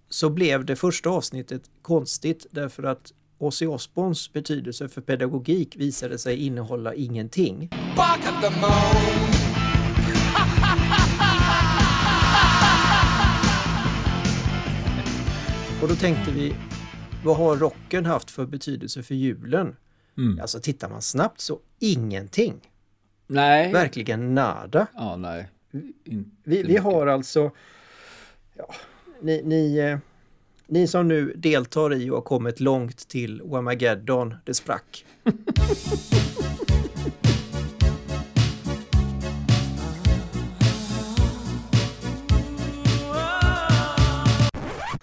så 0.10 0.29
blev 0.29 0.65
det 0.65 0.75
första 0.75 1.10
avsnittet 1.10 1.72
konstigt 1.82 2.46
därför 2.51 2.84
att 2.84 3.13
Ozzy 3.41 3.65
Osbournes 3.65 4.34
betydelse 4.34 4.89
för 4.89 5.01
pedagogik 5.01 5.75
visade 5.75 6.17
sig 6.17 6.46
innehålla 6.46 6.93
ingenting. 6.93 7.69
Och 15.81 15.88
då 15.88 15.96
tänkte 15.96 16.31
vi, 16.31 16.55
vad 17.25 17.38
har 17.38 17.58
rocken 17.58 18.05
haft 18.05 18.31
för 18.31 18.46
betydelse 18.46 19.03
för 19.03 19.15
julen? 19.15 19.75
Mm. 20.17 20.39
Alltså 20.41 20.60
tittar 20.60 20.89
man 20.89 21.01
snabbt 21.01 21.41
så 21.41 21.60
ingenting. 21.79 22.62
Nej. 23.27 23.74
Verkligen 23.74 24.36
nada. 24.36 24.88
Ja, 24.96 25.15
nej. 25.17 25.50
Vi, 26.43 26.63
vi 26.63 26.77
har 26.77 27.08
alltså, 27.08 27.51
ja, 28.58 28.74
ni, 29.22 29.41
ni, 29.43 29.77
eh, 29.77 29.98
ni 30.70 30.88
som 30.88 31.08
nu 31.08 31.34
deltar 31.36 31.94
i 31.94 32.10
och 32.10 32.16
har 32.16 32.22
kommit 32.22 32.60
långt 32.60 33.08
till 33.08 33.42
Wamageddon, 33.46 34.36
det 34.46 34.54
sprack. 34.54 35.06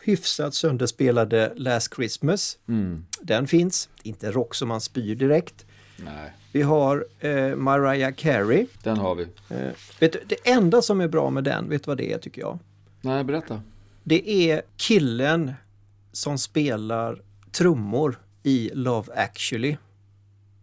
Hyfsat 0.03 0.55
sönderspelade 0.55 1.53
Last 1.57 1.95
Christmas. 1.95 2.59
Mm. 2.69 3.05
Den 3.21 3.47
finns, 3.47 3.89
inte 4.03 4.31
rock 4.31 4.55
som 4.55 4.69
man 4.69 4.81
spyr 4.81 5.15
direkt. 5.15 5.67
Nej, 5.97 6.33
Vi 6.53 6.63
har 6.63 7.07
eh, 7.21 7.57
Mariah 7.57 8.13
Carey. 8.15 8.67
den 8.83 8.97
har 8.97 9.15
vi. 9.15 9.23
Eh, 9.51 9.71
vet 10.01 10.13
du, 10.13 10.21
det 10.27 10.51
enda 10.51 10.83
som 10.83 11.01
är 11.01 11.09
bra 11.09 11.31
med 11.31 11.45
den, 11.45 11.69
vet 11.69 11.85
du 11.85 11.89
vad 11.89 11.97
det 11.97 12.13
är 12.13 12.19
tycker 12.19 12.41
jag? 12.41 12.59
Nej, 13.01 13.25
berätta. 13.25 13.61
Det 14.09 14.51
är 14.51 14.63
killen 14.77 15.53
som 16.13 16.39
spelar 16.39 17.23
trummor 17.53 18.21
i 18.43 18.71
Love 18.75 19.13
actually 19.17 19.77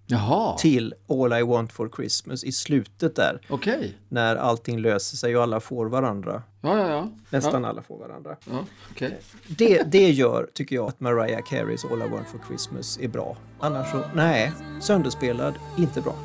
Jaha, 0.06 0.58
till 0.58 0.94
All 1.08 1.34
I 1.34 1.42
want 1.44 1.74
for 1.74 1.90
Christmas 1.96 2.44
i 2.44 2.52
slutet 2.52 3.16
där. 3.16 3.42
okej. 3.50 3.98
När 4.10 4.36
allting 4.36 4.80
löser 4.80 5.18
sig 5.18 5.38
och 5.38 5.44
alla 5.44 5.60
får 5.60 5.86
varandra. 5.86 6.44
Ja, 6.62 6.78
ja, 6.80 6.90
ja. 6.90 7.10
Nästan 7.30 7.64
Ja, 7.64 7.70
alla 7.70 7.82
får 7.82 7.98
varandra. 8.00 8.36
ja 8.52 8.66
okej. 8.92 9.20
Det, 9.48 9.84
det 9.92 10.12
gör, 10.12 10.50
tycker 10.54 10.76
jag, 10.76 10.88
att 10.88 11.00
Mariah 11.00 11.42
Careys 11.44 11.86
All 11.86 12.02
I 12.02 12.10
want 12.10 12.28
for 12.28 12.40
Christmas 12.48 13.00
är 13.02 13.08
bra. 13.08 13.38
Annars 13.60 13.92
så, 13.92 14.02
nej, 14.16 14.52
sönderspelad, 14.82 15.54
inte 15.78 16.02
bra. 16.02 16.16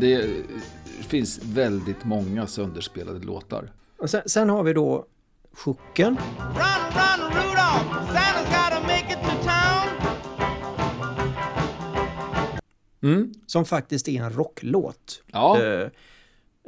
Det 0.00 0.44
finns 1.08 1.40
väldigt 1.44 2.04
många 2.04 2.46
sönderspelade 2.46 3.18
låtar. 3.18 3.72
Och 3.98 4.10
sen, 4.10 4.22
sen 4.26 4.48
har 4.50 4.62
vi 4.62 4.72
då 4.72 5.06
Chocken. 5.52 6.16
Run, 6.38 6.54
run, 6.94 7.30
Rudolph! 7.32 8.12
Santa's 8.12 8.44
gotta 8.48 8.80
make 8.82 9.12
it 9.12 9.18
to 9.22 9.48
town. 9.48 9.88
Mm. 13.02 13.32
som 13.46 13.64
faktiskt 13.64 14.08
är 14.08 14.22
en 14.22 14.30
rocklåt. 14.32 15.22
Ja. 15.26 15.62
Eh, 15.62 15.90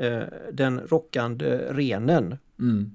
eh, 0.06 0.24
den 0.52 0.80
rockande 0.80 1.56
renen 1.72 2.38
Mm. 2.58 2.90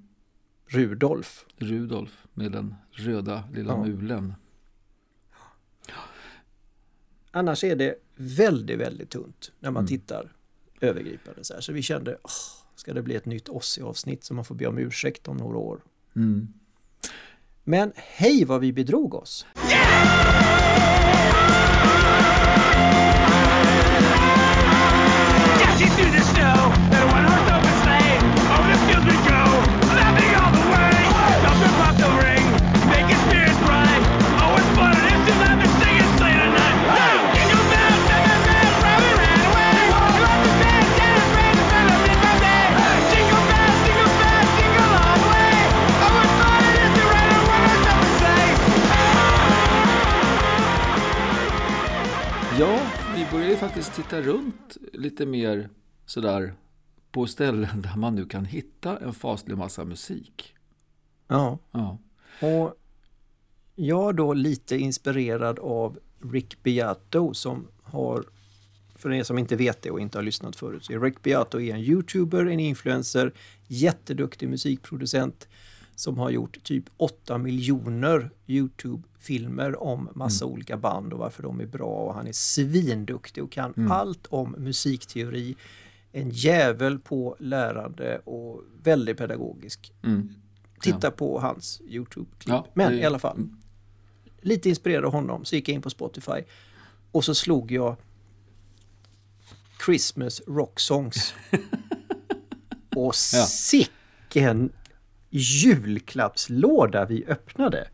Rudolf. 0.68 1.46
Rudolf 1.58 2.26
med 2.34 2.52
den 2.52 2.76
röda 2.92 3.44
lilla 3.54 3.74
Ja. 3.74 3.84
mulen. 3.86 4.34
Annars 7.32 7.64
är 7.64 7.76
det 7.76 7.96
väldigt, 8.16 8.80
väldigt 8.80 9.10
tunt 9.10 9.52
när 9.60 9.72
man 9.72 9.82
Mm. 9.82 9.88
tittar 9.88 10.32
övergripande 10.82 11.44
så 11.44 11.54
här. 11.54 11.62
Så 11.62 11.74
vi 11.74 11.82
kände, 11.82 12.18
åh, 12.24 12.32
ska 12.76 12.94
det 12.94 13.02
bli 13.02 13.16
ett 13.16 13.26
nytt 13.26 13.50
Ossi-avsnitt 13.50 14.24
som 14.24 14.36
man 14.36 14.46
får 14.46 14.56
be 14.56 14.66
om 14.68 14.78
ursäkt 14.78 15.28
om 15.28 15.38
några 15.38 15.58
år. 15.58 15.80
Mm. 16.16 16.48
Men 17.64 17.92
hej 17.96 18.46
vad 18.46 18.62
vi 18.62 18.74
bedrog 18.74 19.14
oss! 19.14 19.46
Dashing 19.56 20.35
börjar 53.36 53.50
ju 53.50 53.58
faktiskt 53.58 53.94
titta 53.94 54.22
runt 54.22 54.78
lite 54.94 55.26
mer 55.26 55.70
sådär 56.06 56.54
på 57.12 57.28
ställen 57.28 57.82
där 57.82 57.96
man 57.96 58.16
nu 58.16 58.26
kan 58.26 58.46
hitta 58.46 58.98
en 58.98 59.14
faslig 59.14 59.58
massa 59.58 59.86
musik. 59.86 60.56
Ja, 61.28 61.60
Ja. 61.72 61.98
och 62.42 62.76
jag 63.76 64.16
då 64.16 64.34
lite 64.34 64.78
inspirerad 64.78 65.60
av 65.60 66.00
Rick 66.32 66.64
Beato 66.64 67.34
som 67.34 67.68
har, 67.84 68.26
för 68.96 69.14
er 69.14 69.24
som 69.24 69.38
inte 69.38 69.56
vet 69.56 69.82
det 69.82 69.92
och 69.92 70.00
inte 70.00 70.18
har 70.18 70.24
lyssnat 70.24 70.56
förut, 70.56 70.86
så 70.86 70.94
är 70.94 71.00
Rick 71.00 71.22
Beato 71.24 71.60
är 71.60 71.74
en 71.74 71.82
youtuber, 71.82 72.46
en 72.46 72.60
influencer, 72.60 73.34
jätteduktig 73.68 74.50
musikproducent 74.50 75.48
som 75.96 76.18
har 76.18 76.30
gjort 76.30 76.64
typ 76.64 76.84
8 76.98 77.38
miljoner 77.38 78.30
Youtube-filmer 78.48 79.84
om 79.84 80.10
massa 80.16 80.46
olika 80.46 80.78
band 80.78 81.14
och 81.14 81.20
varför 81.20 81.44
de 81.44 81.60
är 81.60 81.66
bra 81.66 81.86
och 82.08 82.14
han 82.14 82.28
är 82.28 82.32
svinduktig 82.34 83.44
och 83.44 83.52
kan 83.52 83.92
allt 83.92 84.28
om 84.30 84.56
musikteori. 84.58 85.56
En 86.12 86.30
jävel 86.30 87.00
på 87.00 87.36
lärande 87.40 88.20
och 88.26 88.62
väldigt 88.84 89.18
pedagogisk. 89.18 89.94
Mm. 90.04 90.30
Titta 90.82 91.12
på 91.12 91.40
hans 91.40 91.82
Youtube-klipp. 91.88 92.48
Ja, 92.54 92.68
Men 92.74 92.92
det- 92.92 92.98
i 93.00 93.04
alla 93.06 93.20
fall, 93.20 93.38
mm. 93.38 93.58
lite 94.42 94.70
inspirerad 94.70 95.06
av 95.06 95.12
honom 95.12 95.46
så 95.46 95.56
gick 95.56 95.70
jag 95.70 95.76
in 95.76 95.82
på 95.82 95.90
Spotify 95.90 96.42
och 97.12 97.26
så 97.26 97.36
slog 97.36 97.72
jag 97.72 97.96
Christmas 99.86 100.42
Rock 100.48 100.80
Songs. 100.80 101.34
och 102.96 103.16
Ja. 103.34 103.46
sicken 103.46 104.72
julklappslåda 105.38 107.06
vi 107.06 107.26
öppnade. 107.28 107.88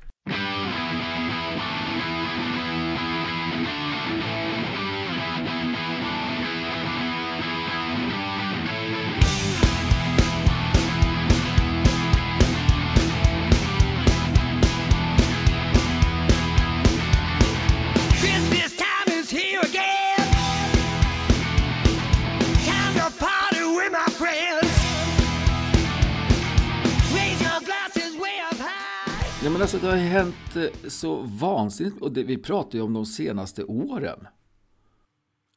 Men 29.61 29.63
alltså, 29.63 29.77
det 29.77 29.87
har 29.87 29.95
hänt 29.97 30.55
eh, 30.55 30.89
så 30.89 31.15
vansinnigt 31.21 32.01
och 32.01 32.11
det, 32.11 32.23
vi 32.23 32.37
pratar 32.37 32.77
ju 32.77 32.81
om 32.83 32.93
de 32.93 33.05
senaste 33.05 33.63
åren. 33.63 34.27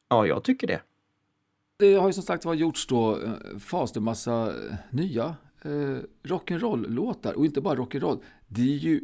Ja, 0.09 0.27
jag 0.27 0.43
tycker 0.43 0.67
det. 0.67 0.81
Det 1.77 1.93
har 1.93 2.07
ju 2.07 2.13
som 2.13 2.23
sagt 2.23 2.45
var 2.45 2.53
gjorts 2.53 2.87
då 2.87 3.21
eh, 3.21 3.57
faslig 3.59 4.01
massa 4.01 4.47
eh, 4.47 4.75
nya 4.89 5.35
eh, 5.61 5.97
rock'n'roll-låtar. 6.23 7.33
Och 7.33 7.45
inte 7.45 7.61
bara 7.61 7.75
rock'n'roll. 7.75 8.19
Det 8.47 8.61
är 8.61 8.77
ju, 8.77 9.01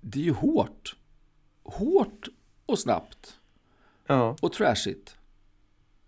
det 0.00 0.18
är 0.20 0.24
ju 0.24 0.32
hårt. 0.32 0.96
Hårt 1.62 2.28
och 2.66 2.78
snabbt. 2.78 3.40
Ja, 4.06 4.36
Och 4.42 4.52
trashigt. 4.52 5.16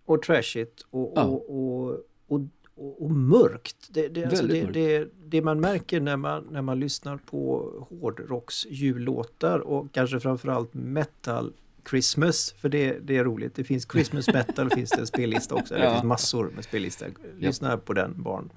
och 0.05 0.23
trashigt 0.23 0.87
och, 0.91 1.13
Ja. 1.17 1.25
och, 1.25 1.51
och, 1.51 2.01
och, 2.27 2.41
och, 2.79 3.03
och 3.05 3.11
mörkt. 3.11 3.77
Det, 3.91 4.09
det, 4.09 4.25
alltså 4.25 4.47
det, 4.47 4.63
mörkt. 4.63 4.75
det, 4.75 5.09
det 5.25 5.43
man 5.43 5.61
märker 5.61 6.01
när 6.01 6.17
man, 6.17 6.47
när 6.51 6.63
man 6.63 6.81
lyssnar 6.81 7.17
på 7.17 7.71
hårdrocks 7.91 8.67
jullåtar 8.67 9.59
och 9.59 9.93
kanske 9.93 10.21
framförallt 10.21 10.75
metal 10.75 11.53
Christmas, 11.91 12.55
för 12.59 12.69
det, 12.69 12.99
det 12.99 13.17
är 13.17 13.25
roligt. 13.25 13.55
Det 13.55 13.65
finns 13.65 13.87
Christmas 13.93 14.29
metal, 14.35 14.71
finns 14.71 14.91
det 14.91 15.01
en 15.01 15.07
spellista 15.07 15.55
också. 15.55 15.75
Eller 15.75 15.85
Det 15.85 15.91
Ja. 15.91 15.95
finns 15.95 16.05
massor 16.05 16.51
med 16.55 16.65
spellistor. 16.65 17.09
Lyssna 17.39 17.77
på 17.77 17.93
den 17.93 18.23
barn. 18.23 18.51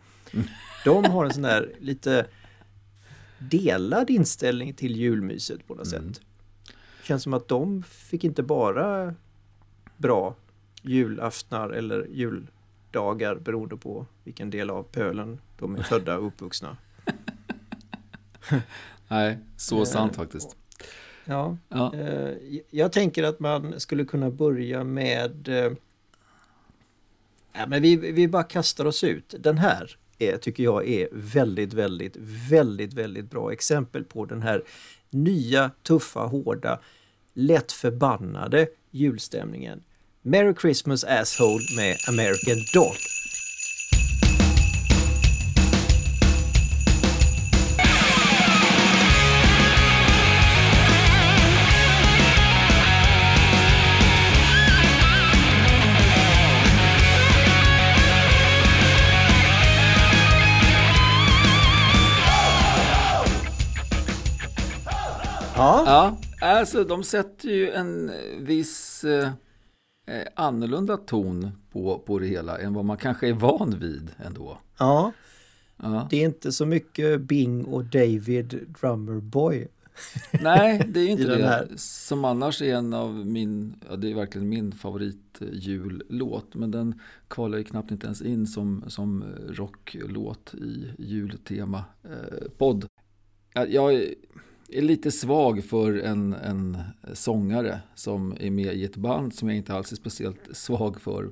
De 0.86 1.06
har 1.06 1.26
en 1.26 1.34
sån 1.34 1.44
där 1.44 1.74
lite 1.80 2.26
delad 3.40 4.10
inställning 4.10 4.74
till 4.74 4.96
julmyset 4.96 5.68
på 5.68 5.76
något 5.76 5.94
Mm. 5.94 6.14
sätt. 6.14 6.22
Känns 7.04 7.24
som 7.24 7.34
att 7.34 7.48
de 7.48 7.84
fick 7.84 8.24
inte 8.24 8.44
bara 8.44 9.16
bra 9.98 10.36
julaftnar 10.82 11.70
eller 11.70 12.08
juldagar 12.92 13.36
beroende 13.36 13.78
på 13.78 14.06
vilken 14.24 14.50
del 14.50 14.70
av 14.70 14.84
pölen 14.84 15.40
de 15.60 15.76
är 15.76 15.84
födda 15.84 16.18
och 16.18 16.28
uppvuxna. 16.28 16.78
Nej, 19.08 19.38
så 19.58 19.78
Eh, 19.80 19.84
sant 19.84 20.16
faktiskt. 20.16 20.56
Ja, 21.26 21.58
Ja. 21.70 21.94
eh, 21.96 22.36
jag 22.70 22.92
tänker 22.92 23.24
att 23.24 23.40
man 23.40 23.80
skulle 23.80 24.06
kunna 24.06 24.30
börja 24.32 24.84
med... 24.84 25.48
Eh, 25.48 25.72
ja, 27.54 27.68
men 27.68 27.82
vi, 27.82 27.96
vi 27.96 28.28
bara 28.28 28.44
kastar 28.44 28.86
oss 28.86 29.04
ut. 29.04 29.36
Den 29.40 29.58
här 29.58 29.98
är, 30.20 30.38
tycker 30.38 30.64
jag 30.64 30.88
är 30.88 31.08
väldigt, 31.12 31.74
väldigt, 31.74 32.16
väldigt, 32.52 32.94
väldigt 32.94 33.30
bra 33.30 33.52
exempel 33.54 34.04
på 34.04 34.26
den 34.26 34.42
här 34.42 34.64
nya, 35.10 35.72
tuffa, 35.84 36.20
hårda, 36.20 36.80
lätt 37.34 37.72
förbannade 37.72 38.68
julstämningen. 38.92 39.84
Merry 40.24 40.54
Christmas 40.54 41.04
Asshole 41.04 41.64
med 41.76 41.98
American 42.08 42.58
Dog. 42.74 42.96
Ja, 65.56 65.84
Ja, 65.86 66.18
alltså 66.48 66.84
de 66.84 67.04
sätter 67.04 67.50
ju 67.50 67.72
en 67.72 68.12
viss 68.40 69.04
eh, 69.04 69.30
annorlunda 70.36 70.98
ton 70.98 71.52
på, 71.72 72.00
på 72.06 72.20
det 72.20 72.26
hela 72.28 72.58
än 72.58 72.74
vad 72.74 72.86
man 72.86 72.98
kanske 72.98 73.28
är 73.30 73.34
van 73.34 73.80
vid 73.80 74.12
ändå. 74.18 74.58
ja, 74.78 75.12
Ja. 75.84 76.08
det 76.10 76.18
är 76.22 76.26
inte 76.26 76.52
så 76.52 76.66
mycket 76.66 77.22
Bing 77.22 77.66
och 77.66 77.86
David 77.86 78.68
Drummer 78.82 79.20
Boy. 79.20 79.68
Nej, 80.42 80.86
det 80.94 81.00
är 81.00 81.08
inte 81.10 81.36
det. 81.36 81.70
Som 81.78 82.26
annars 82.26 82.62
är 82.62 82.76
en 82.76 82.94
av 82.94 83.26
min, 83.26 83.76
ja, 83.90 83.96
det 83.96 84.12
är 84.12 84.16
verkligen 84.16 84.50
min 84.50 84.72
favoritjullåt. 84.72 86.56
Men 86.56 86.72
den 86.72 87.00
kvalar 87.28 87.58
ju 87.58 87.64
knappt 87.64 87.92
inte 87.92 88.06
ens 88.06 88.22
in 88.22 88.48
som, 88.48 88.84
som 88.88 89.24
rocklåt 89.50 90.54
i 90.54 90.94
jultema 90.98 91.84
eh, 92.04 92.50
podd. 92.58 92.86
Ja, 93.54 93.66
Jag 93.66 94.04
är- 94.78 94.82
lite 94.82 95.12
svag 95.12 95.64
för 95.64 95.94
en, 96.00 96.34
en 96.34 96.78
sångare 97.14 97.80
som 97.96 98.36
är 98.40 98.52
med 98.52 98.74
i 98.76 98.84
ett 98.86 98.96
band 98.96 99.34
som 99.34 99.48
jag 99.48 99.58
inte 99.58 99.74
alls 99.74 99.92
är 99.92 99.96
speciellt 99.96 100.40
svag 100.52 101.02
för. 101.02 101.30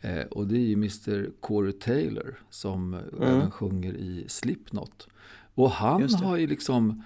Eh, 0.00 0.20
och 0.30 0.46
det 0.46 0.56
är 0.56 0.60
ju 0.66 0.72
Mr 0.72 1.30
Corey 1.40 1.72
Taylor 1.72 2.38
som 2.50 2.94
även 3.20 3.50
sjunger 3.50 3.92
i 3.92 4.24
Slipknot. 4.28 5.08
Och 5.54 5.70
han 5.70 6.14
har 6.14 6.36
ju 6.36 6.46
liksom 6.46 7.02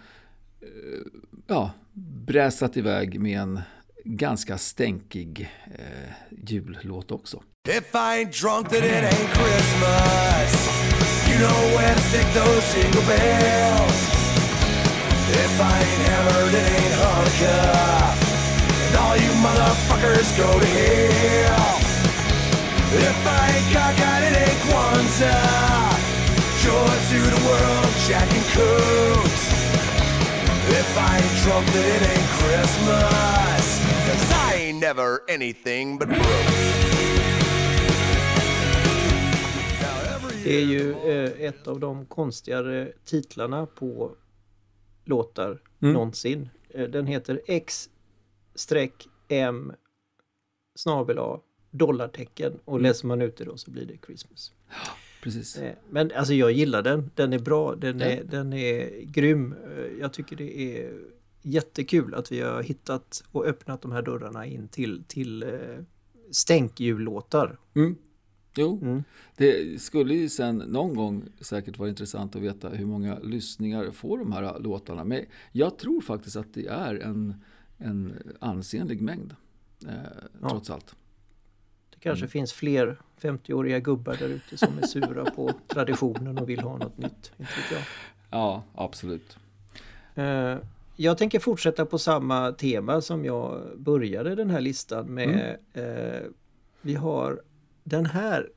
eh, 0.61 1.01
ja, 1.47 1.71
bräsat 2.27 2.77
iväg 2.77 3.21
med 3.21 3.41
en 3.41 3.61
ganska 4.05 4.59
stänkig 4.59 5.51
eh, 5.67 6.13
jullåt 6.47 7.11
också. 7.11 7.43
If 7.69 7.95
I 7.95 7.99
ain't 7.99 8.43
drunk, 8.43 8.69
then 8.69 8.85
it 8.85 9.05
ain't 9.13 9.35
Christmas. 9.35 10.69
You 11.31 11.39
know 11.39 11.79
where 11.79 11.95
to 11.95 12.01
stick 12.01 12.27
those 12.35 12.79
jingle 12.79 13.07
bells. 13.09 14.10
If 15.31 15.61
I 15.61 15.77
ain't 15.79 16.03
hammered, 16.09 16.55
it 16.55 16.67
ain't 16.77 16.95
Hanukkah. 17.01 18.15
And 18.87 18.97
all 19.03 19.17
you 19.17 19.33
motherfuckers 19.47 20.29
go 20.37 20.51
to 20.59 20.67
hell. 20.67 21.77
If 22.93 23.21
I 23.27 23.43
ain't 23.55 23.69
cockeyed, 23.75 24.23
it 24.29 24.37
ain't 24.47 24.61
Kwanzaa. 24.67 25.95
Joy 26.63 26.93
to 27.11 27.21
the 27.35 27.41
world, 27.49 27.91
Jack 28.07 28.31
and 28.39 28.47
Cooks. 28.55 29.45
If 30.81 30.99
I 30.99 31.19
ain't 31.23 31.37
drunk, 31.43 31.67
then 31.75 31.87
it 31.97 32.03
ain't 32.13 32.31
Christmas. 32.39 33.65
Cause 34.07 34.33
I 34.33 34.55
ain't 34.57 34.81
never 34.81 35.23
anything 35.29 35.99
but 35.99 36.09
broke. 36.09 36.81
Det 40.45 40.57
är 40.57 40.65
ju 40.65 40.93
eh, 40.93 41.47
ett 41.49 41.67
av 41.67 41.81
de 41.81 42.07
konstigare 42.07 42.93
titlarna 43.05 43.67
på 43.67 44.11
låtar 45.11 45.63
Mm. 45.83 45.95
någonsin. 45.95 46.49
Eh, 46.71 46.89
den 46.89 47.07
heter 47.07 47.41
X-M 47.47 49.73
snabel 50.75 51.19
A 51.19 51.41
dollartecken 51.71 52.59
och 52.65 52.75
Mm. 52.77 52.83
läser 52.83 53.07
man 53.07 53.23
ut 53.23 53.37
det 53.37 53.45
då 53.45 53.57
så 53.57 53.71
blir 53.71 53.85
det 53.87 53.99
Christmas. 54.07 54.53
Precis. 55.23 55.57
Eh, 55.57 55.73
Men 55.91 56.11
alltså 56.17 56.35
jag 56.35 56.53
gillar 56.53 56.83
den. 56.83 57.11
Den 57.15 57.33
är 57.33 57.39
bra. 57.39 57.75
Den 57.75 58.01
är, 58.01 58.25
den 58.25 58.53
är 58.53 59.01
grym. 59.05 59.55
Eh, 59.77 59.85
Jag 60.01 60.13
tycker 60.13 60.37
det 60.37 60.59
är 60.79 60.99
jättekul 61.43 62.15
att 62.15 62.33
vi 62.33 62.41
har 62.41 62.63
hittat 62.63 63.25
och 63.33 63.47
öppnat 63.47 63.83
de 63.83 63.93
här 63.93 64.03
dörrarna 64.03 64.47
in 64.47 64.69
till, 64.69 65.05
till 65.09 65.45
stänkjullåtar. 66.31 67.59
Mm. 67.75 67.97
Jo, 68.61 68.79
Mm. 68.83 69.05
det 69.37 69.83
skulle 69.83 70.15
ju 70.15 70.29
sen 70.29 70.57
någon 70.59 70.95
gång 70.95 71.23
säkert 71.41 71.79
vara 71.79 71.89
intressant 71.89 72.37
att 72.37 72.43
veta 72.43 72.69
hur 72.69 72.87
många 72.87 73.19
lyssningar 73.19 73.91
får 73.91 74.19
de 74.19 74.33
här 74.33 74.59
låtarna. 74.59 75.05
Men 75.05 75.25
jag 75.53 75.79
tror 75.79 76.01
faktiskt 76.01 76.37
att 76.37 76.55
det 76.55 76.67
är 76.67 76.95
en, 76.95 77.35
en 77.79 78.13
ansenlig 78.41 79.01
mängd. 79.01 79.35
Eh, 79.89 79.95
Ja. 80.43 80.49
Trots 80.51 80.71
allt. 80.71 80.95
Det 81.91 81.99
kanske 82.01 82.29
finns 82.29 82.53
fler 82.53 82.97
50-åriga 83.21 83.79
gubbar 83.79 84.17
där 84.19 84.29
ute 84.29 84.57
som 84.57 84.79
är 84.79 84.87
sura 84.87 85.25
på 85.31 85.51
traditionen 85.67 86.39
och 86.39 86.49
vill 86.49 86.61
ha 86.61 86.77
något 86.79 86.99
nytt. 86.99 87.33
Inte 87.39 87.53
jag. 87.73 87.83
Ja, 88.31 88.63
absolut. 88.75 89.37
Eh, 90.15 90.57
Jag 90.97 91.19
tänker 91.19 91.39
fortsätta 91.39 91.87
på 91.87 91.99
samma 91.99 92.53
tema 92.53 93.01
som 93.01 93.25
jag 93.25 93.61
började 93.79 94.35
den 94.35 94.51
här 94.51 94.61
listan 94.61 95.07
med. 95.15 95.57
Eh, 95.73 96.29
Vi 96.83 96.95
har 96.95 97.43
den 97.85 98.07
här 98.07 98.49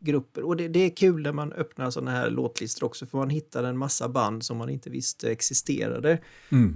gruppen 0.00 0.44
och 0.44 0.56
det, 0.56 0.68
det 0.68 0.80
är 0.80 0.90
kul 0.90 1.22
när 1.22 1.32
man 1.32 1.52
öppnar 1.52 1.90
sådana 1.90 2.10
här 2.10 2.30
låtlistor 2.30 2.86
också 2.86 3.06
för 3.06 3.18
man 3.18 3.30
hittar 3.30 3.64
en 3.64 3.78
massa 3.78 4.08
band 4.08 4.44
som 4.44 4.56
man 4.56 4.70
inte 4.70 4.90
visste 4.90 5.30
existerade. 5.30 6.18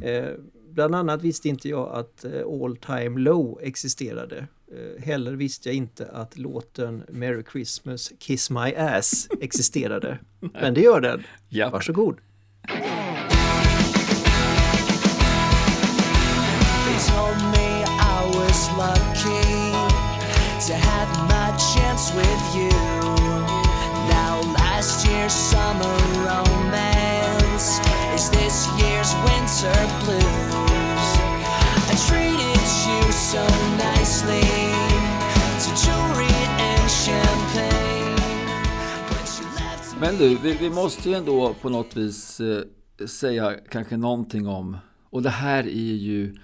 Eh, 0.02 0.30
bland 0.70 0.94
annat 0.94 1.22
visste 1.22 1.48
inte 1.48 1.68
jag 1.68 1.88
att 1.94 2.24
eh, 2.24 2.62
All 2.62 2.76
Time 2.76 3.20
Low 3.20 3.58
existerade. 3.62 4.46
Eh, 4.72 5.02
heller 5.04 5.32
visste 5.32 5.68
jag 5.68 5.76
inte 5.76 6.06
att 6.06 6.38
låten 6.38 7.02
Merry 7.08 7.42
Christmas 7.52 8.12
Kiss 8.18 8.50
My 8.50 8.74
Ass 8.74 9.28
existerade. 9.40 10.18
Men 10.40 10.74
det 10.74 10.80
gör 10.80 11.00
den. 11.00 11.22
Ja. 11.48 11.70
Varsågod. 11.70 12.16
They 16.86 16.98
told 16.98 17.36
me 17.52 17.84
I 17.84 18.30
was 18.34 18.68
lucky 18.78 19.43
to 20.66 20.72
have 20.72 21.10
my 21.28 21.50
chance 21.74 22.10
with 22.14 22.44
you. 22.56 22.70
Now 24.08 24.40
last 24.56 25.06
year's 25.06 25.34
summer 25.34 25.96
romance 26.24 27.68
is 28.16 28.30
this 28.30 28.66
year's 28.80 29.12
winter 29.28 29.76
blues. 30.00 31.06
I 31.92 31.94
treated 32.08 32.64
you 32.88 33.12
so 33.12 33.44
nicely 33.76 34.40
to 35.62 35.70
jewelry 35.84 36.32
and 36.70 36.90
champagne. 36.90 38.14
Men 40.00 40.18
du, 40.18 40.38
vi, 40.42 40.52
vi 40.52 40.70
måste 40.70 41.08
ju 41.08 41.14
ändå 41.14 41.54
på 41.54 41.68
något 41.68 41.96
vis 41.96 42.40
eh, 42.40 43.06
säga 43.06 43.54
kanske 43.70 43.96
någonting 43.96 44.48
om, 44.48 44.76
och 45.10 45.22
det 45.22 45.30
här 45.30 45.64
är 45.64 45.94
ju, 45.94 46.34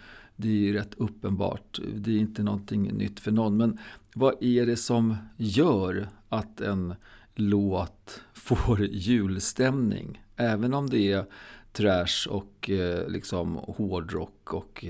det 0.40 0.48
är 0.48 0.52
ju 0.52 0.72
rätt 0.72 0.94
uppenbart, 0.96 1.80
det 1.94 2.10
är 2.10 2.18
inte 2.18 2.42
någonting 2.42 2.82
nytt 2.82 3.20
för 3.20 3.30
någon, 3.30 3.56
men 3.56 3.78
vad 4.14 4.42
är 4.42 4.66
det 4.66 4.76
som 4.76 5.16
gör 5.36 6.08
att 6.28 6.60
en 6.60 6.94
låt 7.34 8.20
får 8.32 8.80
julstämning? 8.80 10.22
Även 10.36 10.74
om 10.74 10.90
det 10.90 11.12
är 11.12 11.24
trash 11.72 12.28
och 12.30 12.70
eh, 12.70 13.08
liksom 13.08 13.54
hårdrock 13.56 14.54
och 14.54 14.84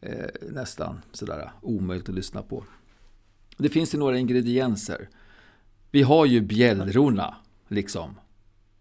eh, 0.00 0.26
nästan 0.50 1.00
sådär 1.12 1.52
omöjligt 1.60 2.08
att 2.08 2.14
lyssna 2.14 2.42
på. 2.42 2.64
Det 3.56 3.68
finns 3.68 3.94
ju 3.94 3.98
några 3.98 4.18
ingredienser. 4.18 5.08
Vi 5.90 6.02
har 6.02 6.26
ju 6.26 6.40
bjällrorna, 6.40 7.36
liksom. 7.68 8.14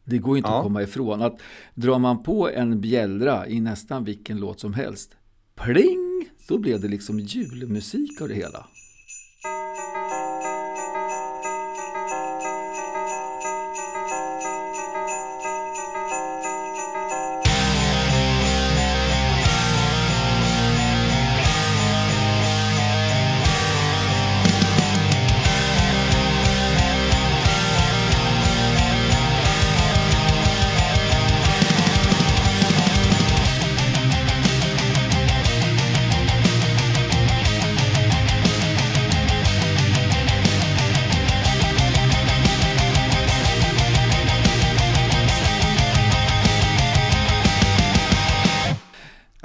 Det 0.04 0.18
går 0.18 0.36
ju 0.36 0.38
inte 0.38 0.50
Ja. 0.50 0.58
att 0.58 0.64
komma 0.64 0.84
ifrån 0.84 1.22
att 1.22 1.42
drar 1.76 2.00
man 2.00 2.24
på 2.24 2.50
en 2.50 2.82
bjällra 2.82 3.48
i 3.48 3.60
nästan 3.60 4.04
vilken 4.04 4.40
låt 4.40 4.60
som 4.60 4.74
helst, 4.74 5.16
pling, 5.56 6.03
då 6.48 6.58
blev 6.58 6.82
det 6.82 6.88
liksom 6.88 7.20
julmusik 7.20 8.22
av 8.22 8.28
det 8.28 8.36
hela. 8.36 8.66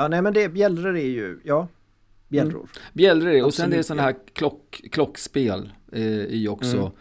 Ja, 0.09 0.11
nej 0.11 0.23
men 0.23 0.35
det, 0.35 0.49
bjällror 0.49 0.97
är 0.97 1.09
ju, 1.09 1.41
ja, 1.45 1.69
bjällror. 2.29 2.69
Bjällror 2.93 3.31
är 3.31 3.45
och 3.45 3.55
sen 3.55 3.65
Absolut, 3.65 3.71
det 3.71 3.79
är 3.79 3.83
sådana 3.83 4.03
här 4.03 4.17
klock, 4.33 4.81
klockspel 4.93 5.73
eh, 5.93 6.03
är 6.03 6.37
ju 6.37 6.49
också 6.49 6.93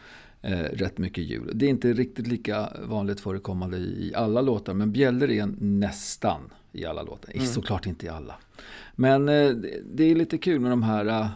Mm. 0.42 0.60
eh, 0.66 0.72
rätt 0.72 0.98
mycket 0.98 1.24
jul. 1.24 1.52
Det 1.54 1.66
är 1.66 1.70
inte 1.70 1.94
riktigt 1.94 2.28
lika 2.28 2.74
vanligt 2.84 3.20
förekommande 3.20 3.78
i, 3.78 4.10
i 4.10 4.14
alla 4.16 4.42
låtar 4.42 4.74
men 4.74 4.92
bjällror 4.92 5.30
är 5.30 5.46
nästan 5.60 6.54
i 6.72 6.86
alla 6.86 7.04
låtar. 7.04 7.34
Mm. 7.34 7.46
Såklart 7.46 7.86
inte 7.86 8.06
i 8.06 8.10
alla. 8.10 8.36
Men 8.96 9.30
eh, 9.30 9.50
det, 9.50 9.82
det 9.86 10.04
är 10.04 10.16
lite 10.16 10.38
kul 10.38 10.60
med 10.60 10.72
de 10.72 10.84
här, 10.84 11.06
eh, 11.06 11.28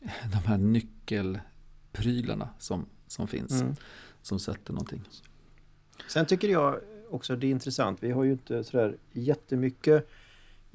de 0.32 0.48
här 0.48 0.58
nyckelprylarna 0.58 2.48
som, 2.58 2.86
som 3.06 3.28
finns. 3.28 3.60
Mm. 3.60 3.74
Som 4.22 4.38
sätter 4.38 4.72
någonting. 4.72 5.02
Sen 6.08 6.26
tycker 6.26 6.48
jag 6.48 6.80
också 7.10 7.36
det 7.36 7.46
är 7.46 7.50
intressant. 7.50 7.98
Vi 8.02 8.10
har 8.10 8.24
ju 8.24 8.32
inte 8.32 8.64
sådär 8.64 8.96
jättemycket 9.12 10.08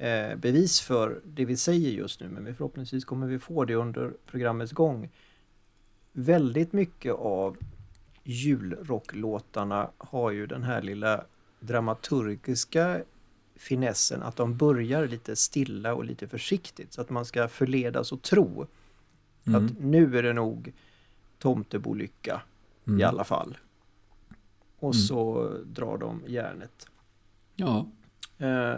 eh, 0.00 0.36
bevis 0.36 0.80
för 0.80 1.20
det 1.24 1.44
vi 1.44 1.56
säger 1.56 1.90
just 1.90 2.20
nu. 2.20 2.28
Men 2.28 2.44
vi 2.44 2.54
förhoppningsvis 2.54 3.04
kommer 3.04 3.26
vi 3.26 3.38
få 3.38 3.64
det 3.64 3.74
under 3.74 4.12
programmets 4.26 4.72
gång. 4.72 5.08
Väldigt 6.12 6.72
mycket 6.72 7.14
av 7.14 7.56
julrocklåtarna 8.24 9.90
har 9.98 10.30
ju 10.30 10.46
den 10.46 10.62
här 10.62 10.82
lilla 10.82 11.24
dramaturgiska 11.60 13.02
finessen 13.56 14.22
att 14.22 14.36
de 14.36 14.56
börjar 14.56 15.06
lite 15.08 15.36
stilla 15.36 15.94
och 15.94 16.04
lite 16.04 16.28
försiktigt 16.28 16.92
så 16.92 17.00
att 17.00 17.10
man 17.10 17.24
ska 17.24 17.48
förledas 17.48 18.12
och 18.12 18.22
tro 18.22 18.66
Mm. 19.46 19.64
att 19.66 19.72
nu 19.80 20.18
är 20.18 20.22
det 20.22 20.32
nog 20.32 20.72
tomtebolycka 21.38 22.42
Mm. 22.86 23.00
i 23.00 23.02
alla 23.02 23.24
fall. 23.24 23.58
Och 24.78 24.94
Mm. 24.94 25.02
så 25.02 25.48
drar 25.64 25.98
de 25.98 26.22
järnet. 26.26 26.86
Ja, 27.56 27.86
Eh, 28.38 28.74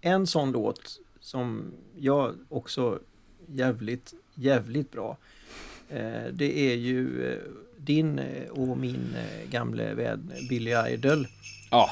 en 0.00 0.26
sån 0.26 0.52
låt 0.52 1.00
som 1.20 1.72
jag 1.96 2.34
också 2.48 2.98
jävligt, 3.46 4.14
jävligt 4.34 4.92
bra. 4.92 5.16
Eh, 5.88 6.24
det 6.32 6.72
är 6.72 6.76
ju 6.76 7.32
eh, 7.32 7.38
din 7.76 8.18
eh, 8.18 8.48
och 8.48 8.78
min 8.78 9.14
eh, 9.16 9.50
gamle 9.50 9.94
vän 9.94 10.32
Billy 10.48 10.74
Idol. 10.88 11.26
ja. 11.70 11.90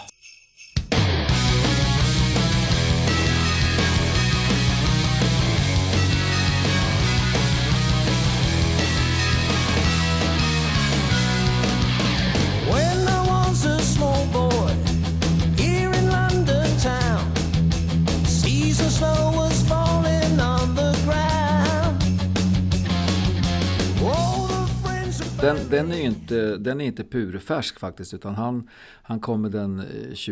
Den, 25.41 25.57
den 25.71 25.93
är 25.93 25.97
ju 25.97 26.03
inte, 26.03 26.57
den 26.57 26.81
är 26.81 26.85
inte 26.85 27.05
purfärsk 27.05 27.79
faktiskt 27.79 28.15
utan 28.15 28.35
han, 28.35 28.69
han 29.03 29.21
kom 29.21 29.43
med 29.43 29.51
den 29.51 29.79
eh, 29.81 29.85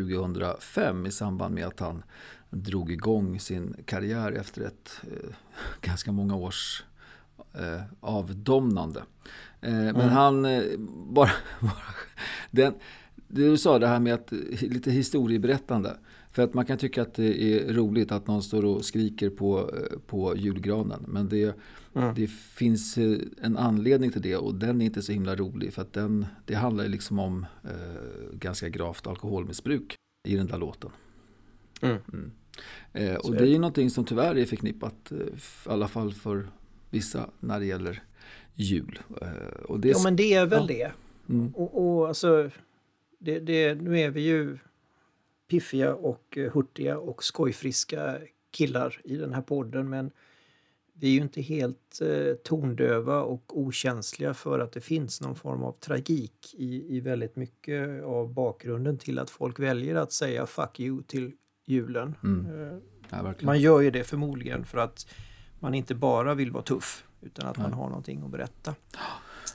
2005 0.05 1.07
i 1.07 1.11
samband 1.11 1.55
med 1.55 1.67
att 1.67 1.81
han 1.81 2.03
drog 2.51 2.91
igång 2.93 3.41
sin 3.41 3.77
karriär 3.85 4.33
efter 4.33 4.63
ett 4.63 5.01
eh, 5.03 5.35
ganska 5.81 6.13
många 6.13 6.37
års 6.37 6.85
eh, 7.55 7.83
avdomnande. 8.01 9.03
Eh, 9.61 9.73
Men 9.73 10.09
han 10.09 10.45
eh, 10.45 10.63
bara, 11.09 11.31
bara 11.61 11.95
den, 12.51 12.75
det 13.29 13.49
du 13.49 13.59
sa 13.59 13.79
det 13.79 13.87
här 13.87 14.01
med 14.01 14.15
att 14.15 14.33
eh, 14.33 14.39
lite 14.61 14.91
historieberättande. 14.91 15.97
För 16.37 16.43
att 16.43 16.55
man 16.55 16.67
kan 16.67 16.79
tycka 16.79 17.03
att 17.03 17.15
det 17.15 17.43
är 17.43 17.73
roligt 17.73 18.13
att 18.13 18.27
någon 18.27 18.43
står 18.43 18.65
och 18.65 18.85
skriker 18.85 19.31
på, 19.31 19.59
eh, 19.59 19.99
på 20.07 20.37
julgranen. 20.37 21.05
Men 21.09 21.29
det, 21.29 21.57
det 22.17 22.31
finns 22.31 22.99
eh, 22.99 23.19
en 23.43 23.57
anledning 23.57 24.11
till 24.11 24.23
det 24.23 24.37
och 24.37 24.55
den 24.55 24.81
är 24.81 24.87
inte 24.87 25.03
så 25.03 25.13
himla 25.13 25.37
rolig. 25.37 25.73
För 25.73 25.83
att 25.83 25.93
den, 25.93 26.27
det 26.45 26.55
handlar 26.55 26.89
liksom 26.89 27.19
om 27.19 27.47
eh, 27.65 28.39
ganska 28.39 28.69
gravt 28.69 29.07
alkoholmissbruk 29.07 29.95
i 30.29 30.37
den 30.37 30.47
där 30.47 30.59
låten. 30.59 30.91
Mm. 31.83 31.97
Mm. 32.13 32.31
Eh, 32.93 33.15
och 33.15 33.33
det 33.33 33.45
är 33.45 33.49
ju 33.49 33.59
någonting 33.59 33.91
som 33.91 34.05
tyvärr 34.05 34.35
är 34.35 34.45
förknippat, 34.45 35.13
eh, 35.13 35.19
i 35.19 35.23
alla 35.65 35.89
fall 35.89 36.13
för 36.13 36.49
vissa 36.91 37.31
när 37.41 37.61
det 37.61 37.67
gäller 37.67 38.03
jul. 38.55 38.99
Eh, 39.23 39.61
och 39.69 39.81
det 39.81 39.91
är 39.91 39.93
Ja 39.93 40.01
men 40.05 40.17
det 40.17 40.35
är 40.35 40.47
väl 40.47 40.61
Ja. 40.61 40.67
det. 40.67 40.93
Mm. 41.35 41.53
Och, 41.55 41.99
och 41.99 42.09
alltså, 42.09 42.51
det, 43.19 43.39
det, 43.39 43.75
nu 43.75 44.01
är 44.01 44.11
vi 44.11 44.21
ju 44.21 44.59
piffiga 45.49 45.95
och 45.95 46.39
eh, 46.39 46.53
hurtiga 46.53 46.99
och 46.99 47.25
skojfriska 47.25 48.19
killar 48.51 49.01
i 49.05 49.17
den 49.17 49.33
här 49.33 49.43
podden 49.43 49.89
men 49.89 50.11
vi 50.93 51.07
är 51.09 51.13
ju 51.13 51.21
inte 51.21 51.43
helt 51.43 52.01
eh, 52.01 52.35
tondöva 52.35 53.23
och 53.23 53.59
okänsliga 53.59 54.35
för 54.35 54.59
att 54.59 54.73
det 54.73 54.81
finns 54.81 55.21
någon 55.21 55.35
form 55.35 55.63
av 55.63 55.73
tragik 55.73 56.55
i, 56.55 56.97
i 56.97 57.01
väldigt 57.01 57.37
mycket 57.37 58.05
av 58.05 58.35
bakgrunden 58.35 58.99
till 58.99 59.19
att 59.19 59.31
folk 59.31 59.59
väljer 59.59 59.95
att 59.95 60.13
säga 60.13 60.47
fuck 60.47 60.81
you 60.81 61.03
till 61.03 61.33
julen. 61.67 62.15
Mm. 62.23 62.61
Eh, 62.61 62.79
Ja, 63.11 63.35
man 63.41 63.61
gör 63.61 63.81
ju 63.81 63.91
det 63.91 64.05
förmodligen 64.05 64.65
för 64.65 64.79
att 64.79 65.07
man 65.61 65.75
inte 65.75 65.95
bara 65.95 66.35
vill 66.35 66.51
vara 66.51 66.63
tuff 66.63 67.05
utan 67.21 67.47
att 67.47 67.57
man 67.57 67.71
Nej. 67.71 67.79
har 67.79 67.89
någonting 67.89 68.23
att 68.25 68.31
berätta. 68.31 68.75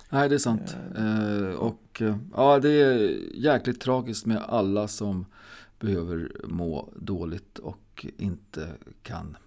Nej, 0.09 0.29
det 0.29 0.35
är 0.35 0.39
sant. 0.39 0.75
Eh, 0.97 1.55
och 1.55 2.01
eh, 2.01 2.17
ja, 2.35 2.59
det 2.59 2.69
är 2.69 3.19
jäkligt 3.33 3.81
tragiskt 3.81 4.25
med 4.25 4.37
alla 4.47 4.87
som 4.87 5.25
behöver 5.81 6.31
må 6.43 6.89
dåligt 6.95 7.57
och 7.59 8.05
inte 8.17 8.69
kan 9.03 9.37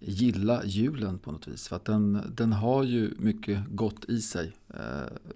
gilla 0.00 0.62
julen 0.64 1.18
på 1.18 1.32
något 1.32 1.48
vis. 1.48 1.68
För 1.68 1.76
att 1.76 1.84
den, 1.84 2.20
den 2.34 2.52
har 2.52 2.82
ju 2.84 3.10
mycket 3.18 3.58
gott 3.70 4.04
i 4.04 4.20
sig. 4.20 4.52
Eh, 4.74 4.80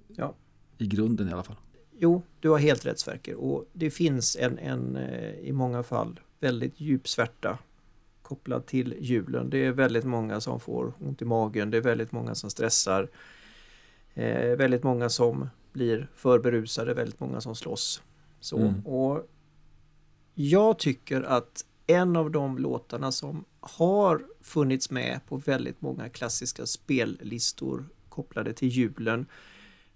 Ja. 0.08 0.34
I 0.78 0.86
grunden 0.86 1.28
i 1.28 1.32
alla 1.32 1.42
fall. 1.42 1.56
Jo, 1.98 2.22
du 2.40 2.48
har 2.48 2.58
helt 2.58 2.86
rätt 2.86 2.98
Sverker. 2.98 3.34
Och 3.34 3.70
det 3.72 3.90
finns 3.90 4.36
en, 4.40 4.58
en 4.58 4.96
eh, 4.96 5.30
i 5.34 5.52
många 5.52 5.82
fall 5.82 6.20
väldigt 6.40 6.80
djup 6.80 7.08
svärta 7.08 7.58
kopplad 8.22 8.66
till 8.66 8.94
julen. 9.00 9.50
Det 9.50 9.58
är 9.66 9.72
väldigt 9.72 10.04
många 10.04 10.40
som 10.40 10.60
får 10.60 10.92
ont 11.00 11.22
i 11.22 11.24
magen. 11.24 11.70
Det 11.70 11.76
är 11.76 11.80
väldigt 11.82 12.12
många 12.12 12.34
som 12.34 12.50
stressar. 12.50 13.08
Eh, 14.14 14.56
väldigt 14.56 14.82
många 14.82 15.08
som 15.08 15.48
blir 15.72 16.08
för 16.14 16.38
berusade. 16.38 16.94
Väldigt 16.94 17.20
många 17.20 17.40
som 17.40 17.54
slåss. 17.54 18.02
Så, 18.40 18.56
Mm. 18.58 18.86
och 18.86 19.28
jag 20.34 20.78
tycker 20.78 21.22
att 21.22 21.64
en 21.86 22.16
av 22.16 22.30
de 22.30 22.58
låtarna 22.58 23.12
som 23.12 23.44
har 23.60 24.26
funnits 24.40 24.90
med 24.90 25.20
på 25.28 25.36
väldigt 25.36 25.80
många 25.80 26.08
klassiska 26.08 26.66
spellistor 26.66 27.88
kopplade 28.08 28.52
till 28.52 28.68
julen 28.68 29.26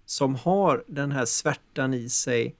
som 0.05 0.35
har 0.35 0.83
den 0.87 1.11
här 1.11 1.25
svärtan 1.25 1.93
i 1.93 2.09
sig 2.09 2.55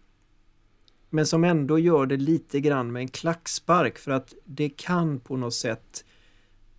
men 1.10 1.26
som 1.26 1.44
ändå 1.44 1.80
gör 1.80 2.06
det 2.06 2.18
lite 2.18 2.60
grann 2.60 2.92
med 2.92 3.00
en 3.00 3.08
klackspark 3.08 3.98
för 3.98 4.12
att 4.12 4.34
det 4.46 4.70
kan 4.70 5.20
på 5.20 5.38
något 5.38 5.54
sätt 5.54 6.06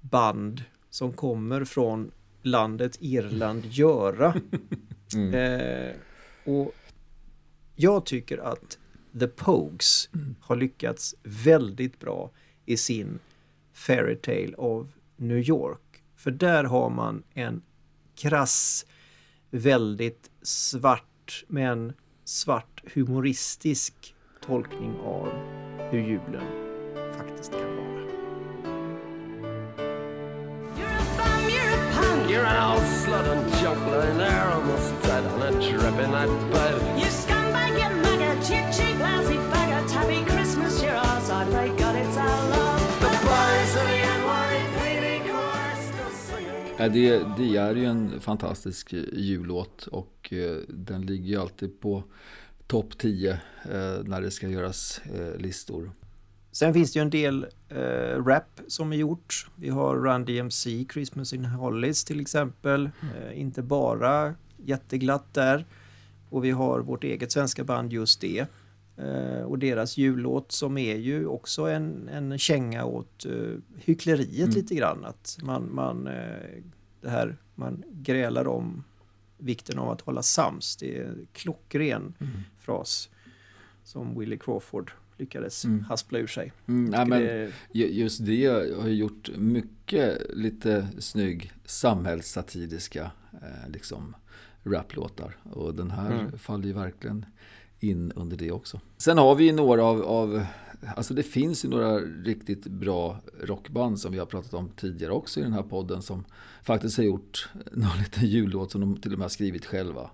band 0.01 0.63
som 0.91 1.13
kommer 1.13 1.65
från 1.65 2.11
landet 2.43 2.97
Irland 3.01 3.67
göra. 3.67 4.35
Eh, 5.35 5.95
och 6.45 6.75
jag 7.77 8.07
tycker 8.07 8.39
att 8.39 8.79
The 9.19 9.29
Pogues 9.29 10.09
har 10.41 10.57
lyckats 10.57 11.15
väldigt 11.23 12.01
bra 12.01 12.31
i 12.67 12.77
sin 12.77 13.19
Fairy 13.73 14.17
Tale 14.17 14.55
of 14.55 14.87
New 15.17 15.39
York. 15.39 16.03
För 16.17 16.31
där 16.31 16.65
har 16.65 16.91
man 16.91 17.23
en 17.35 17.63
krass, 18.15 18.87
väldigt 19.51 20.31
svart 20.43 21.45
men 21.49 21.93
svart 22.25 22.83
humoristisk 22.95 24.15
tolkning 24.47 24.99
av 25.01 25.29
hur 25.91 26.01
julen 26.01 26.47
faktiskt 27.17 27.53
kan 27.53 27.77
vara. 27.77 27.89
You're 30.77 30.87
a 30.87 31.05
bum, 31.17 31.49
you're 31.49 31.75
a 31.75 31.93
punk, 31.93 32.31
you're 32.31 32.47
an 32.47 32.73
old 32.73 32.87
slut 32.87 33.27
and 33.27 33.49
lying 33.91 34.19
there 34.19 34.53
almost 34.53 35.03
dead 35.03 35.25
on 35.27 35.43
a 35.43 35.51
dripping 35.51 36.11
night 36.11 36.53
bed. 36.53 36.99
You 36.99 37.07
scumbag, 37.07 37.33
you 37.33 37.38
Ja, 46.79 46.89
det, 46.89 47.25
det 47.37 47.57
är 47.57 47.75
ju 47.75 47.85
en 47.85 48.21
fantastisk 48.21 48.93
eh, 48.93 49.03
jullåt 49.13 49.87
och 49.87 50.33
eh, 50.33 50.57
den 50.69 51.07
ligger 51.07 51.29
ju 51.29 51.37
alltid 51.37 51.81
på 51.81 52.05
topp 52.67 52.99
10 52.99 53.31
eh, 53.33 53.39
när 54.05 54.21
det 54.21 54.31
ska 54.31 54.49
göras 54.49 55.01
listor. 55.39 55.93
Sen 56.53 56.75
finns 56.75 56.93
det 56.93 56.99
ju 56.99 57.03
en 57.03 57.11
del 57.11 57.47
eh, 57.69 58.25
rap 58.25 58.61
som 58.67 58.93
är 58.93 58.97
gjort. 58.97 59.47
Vi 59.57 59.69
har 59.69 59.97
Run 59.97 60.25
DMC, 60.25 60.87
Christmas 60.93 61.33
in 61.33 61.45
Hollies 61.45 62.05
till 62.05 62.21
exempel. 62.21 62.91
Eh, 63.03 63.41
inte 63.41 63.63
bara 63.63 64.35
jätteglatt 64.57 65.35
där. 65.35 65.65
Och 66.31 66.45
vi 66.45 66.51
har 66.51 66.81
vårt 66.81 67.05
eget 67.05 67.33
svenska 67.33 67.65
band 67.65 67.93
Just 67.93 68.21
det. 68.21 68.47
Eh, 68.99 69.43
och 69.43 69.59
deras 69.59 69.97
jullåt 69.97 70.53
som 70.53 70.79
är 70.79 70.97
ju 70.97 71.27
också 71.27 71.63
en, 71.67 72.09
en 72.09 72.39
känga 72.39 72.85
åt 72.85 73.27
uh, 73.27 73.59
hyckleriet 73.77 74.39
Mm. 74.45 74.51
lite 74.55 74.75
grann. 74.75 75.05
Att 75.05 75.39
man, 75.43 75.75
man, 75.75 76.07
eh, 76.07 76.63
det 77.01 77.11
här, 77.11 77.37
man 77.55 77.83
grälar 77.93 78.49
om 78.49 78.85
vikten 79.39 79.79
av 79.79 79.91
att 79.91 80.01
hålla 80.01 80.23
sams. 80.23 80.77
Det 80.77 80.99
är 80.99 81.05
en 81.05 81.27
klockren 81.33 82.15
Mm. 82.21 82.33
fras 82.59 83.11
som 83.85 84.19
Willie 84.19 84.39
Crawford 84.39 84.91
lyckades 85.17 85.65
Mm. 85.65 85.85
haspla 85.85 86.19
ur 86.19 86.27
sig. 86.27 86.53
Mm, 86.67 86.85
nej, 86.85 87.07
men 87.07 87.23
det- 87.23 87.53
ju- 87.73 87.87
just 87.93 88.27
det 88.27 88.47
har 88.81 88.89
gjort 88.89 89.31
mycket 89.37 90.19
lite 90.37 90.89
snygg 90.99 91.53
samhällssatiriska 91.65 93.11
eh, 93.33 93.71
liksom 93.73 94.17
raplåtar. 94.65 95.37
Och 95.53 95.75
den 95.75 95.91
här 95.91 96.13
Mm. 96.21 96.39
faller 96.39 96.67
ju 96.67 96.73
verkligen 96.73 97.25
in 97.81 98.13
under 98.17 98.37
det 98.37 98.53
också. 98.53 98.81
Sen 98.97 99.19
har 99.19 99.35
vi 99.35 99.45
ju 99.45 99.53
några 99.53 99.85
av, 99.85 100.03
av 100.03 100.45
Alltså 100.97 101.15
det 101.15 101.23
finns 101.23 101.65
ju 101.65 101.69
några 101.69 101.99
riktigt 101.99 102.67
bra 102.67 103.21
rockband 103.41 104.01
som 104.01 104.13
vi 104.13 104.19
har 104.19 104.27
pratat 104.27 104.55
om 104.55 104.69
tidigare 104.69 105.13
också 105.13 105.41
i 105.41 105.43
den 105.43 105.53
här 105.53 105.63
podden 105.63 106.03
som 106.03 106.25
faktiskt 106.63 106.97
har 106.97 107.05
gjort 107.05 107.49
någon 107.73 107.99
liten 107.99 108.27
jullåt 108.27 108.71
som 108.71 108.81
de 108.81 108.97
till 108.97 109.13
och 109.13 109.19
med 109.19 109.25
har 109.25 109.31
skrivit 109.31 109.67
själva. 109.67 110.11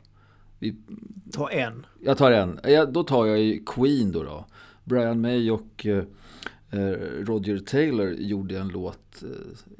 Vi, 0.58 0.76
Ta 1.32 1.50
en. 1.50 1.86
jag 2.00 2.18
tar 2.18 2.30
en. 2.32 2.60
Ja, 2.64 2.86
då 2.86 3.02
tar 3.02 3.26
jag 3.26 3.38
ju 3.40 3.64
Queen 3.66 4.12
då. 4.12 4.22
då. 4.22 4.46
Brian 4.84 5.20
May 5.20 5.50
och 5.50 5.86
eh, 5.86 6.04
eh, 6.70 6.78
Roger 7.24 7.58
Taylor 7.58 8.12
gjorde 8.12 8.58
en 8.58 8.68
låt 8.68 9.22
eh, 9.22 9.28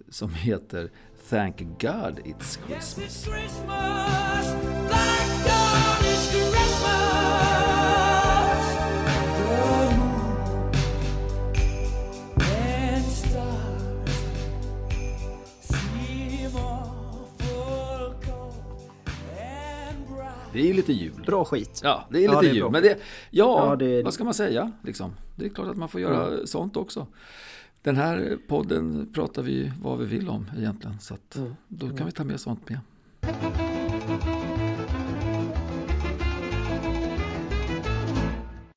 som 0.09 0.35
heter 0.35 0.91
Thank 1.31 1.59
God 1.59 2.19
It's 2.25 2.59
Christmas. 2.67 2.99
It's 2.99 3.25
Christmas. 3.25 4.84
Det 20.55 20.71
är 20.71 20.75
lite 20.75 20.93
jul. 20.93 21.23
Bra 21.27 21.45
skit. 21.45 21.81
Ja, 21.85 22.05
det 22.11 22.19
är 22.19 22.23
Ja, 22.23 22.31
lite 22.31 22.43
det 22.43 22.51
är 22.51 22.55
jul. 22.63 22.71
Men 22.71 22.83
det, 22.83 22.99
ja, 23.31 23.67
Ja, 23.71 23.77
det 23.77 23.87
är- 23.87 24.05
vad 24.05 24.15
ska 24.15 24.25
man 24.25 24.35
säga? 24.35 24.73
Liksom? 24.83 25.11
Det 25.37 25.45
är 25.45 25.49
klart 25.49 25.69
att 25.69 25.77
man 25.77 25.89
får 25.89 26.01
göra 26.01 26.47
sånt 26.47 26.77
också. 26.77 27.07
Den 27.83 27.97
här 27.97 28.39
podden 28.49 29.11
pratar 29.15 29.43
vi 29.43 29.73
vad 29.83 29.99
vi 29.99 30.05
vill 30.05 30.29
om 30.29 30.51
egentligen. 30.59 31.01
Så 31.01 31.15
att 31.15 31.37
Mm. 31.37 31.55
då 31.69 31.97
kan 31.97 32.07
vi 32.07 32.13
ta 32.13 32.25
med 32.25 32.41
sånt 32.41 32.69
med. 32.69 32.79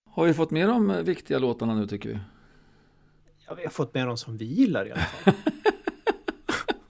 Har 0.10 0.26
vi 0.26 0.34
fått 0.34 0.52
med 0.52 0.68
de 0.70 1.04
viktiga 1.04 1.40
låtarna 1.40 1.76
nu 1.76 1.88
tycker 1.88 2.10
vi? 2.10 2.20
Ja, 3.48 3.54
vi 3.54 3.64
har 3.64 3.70
fått 3.70 3.94
med 3.94 4.08
dem 4.08 4.18
som 4.18 4.38
vi 4.38 4.46
gillar 4.46 4.88
i 4.88 4.92
alla 4.92 5.02
fall. 5.02 5.34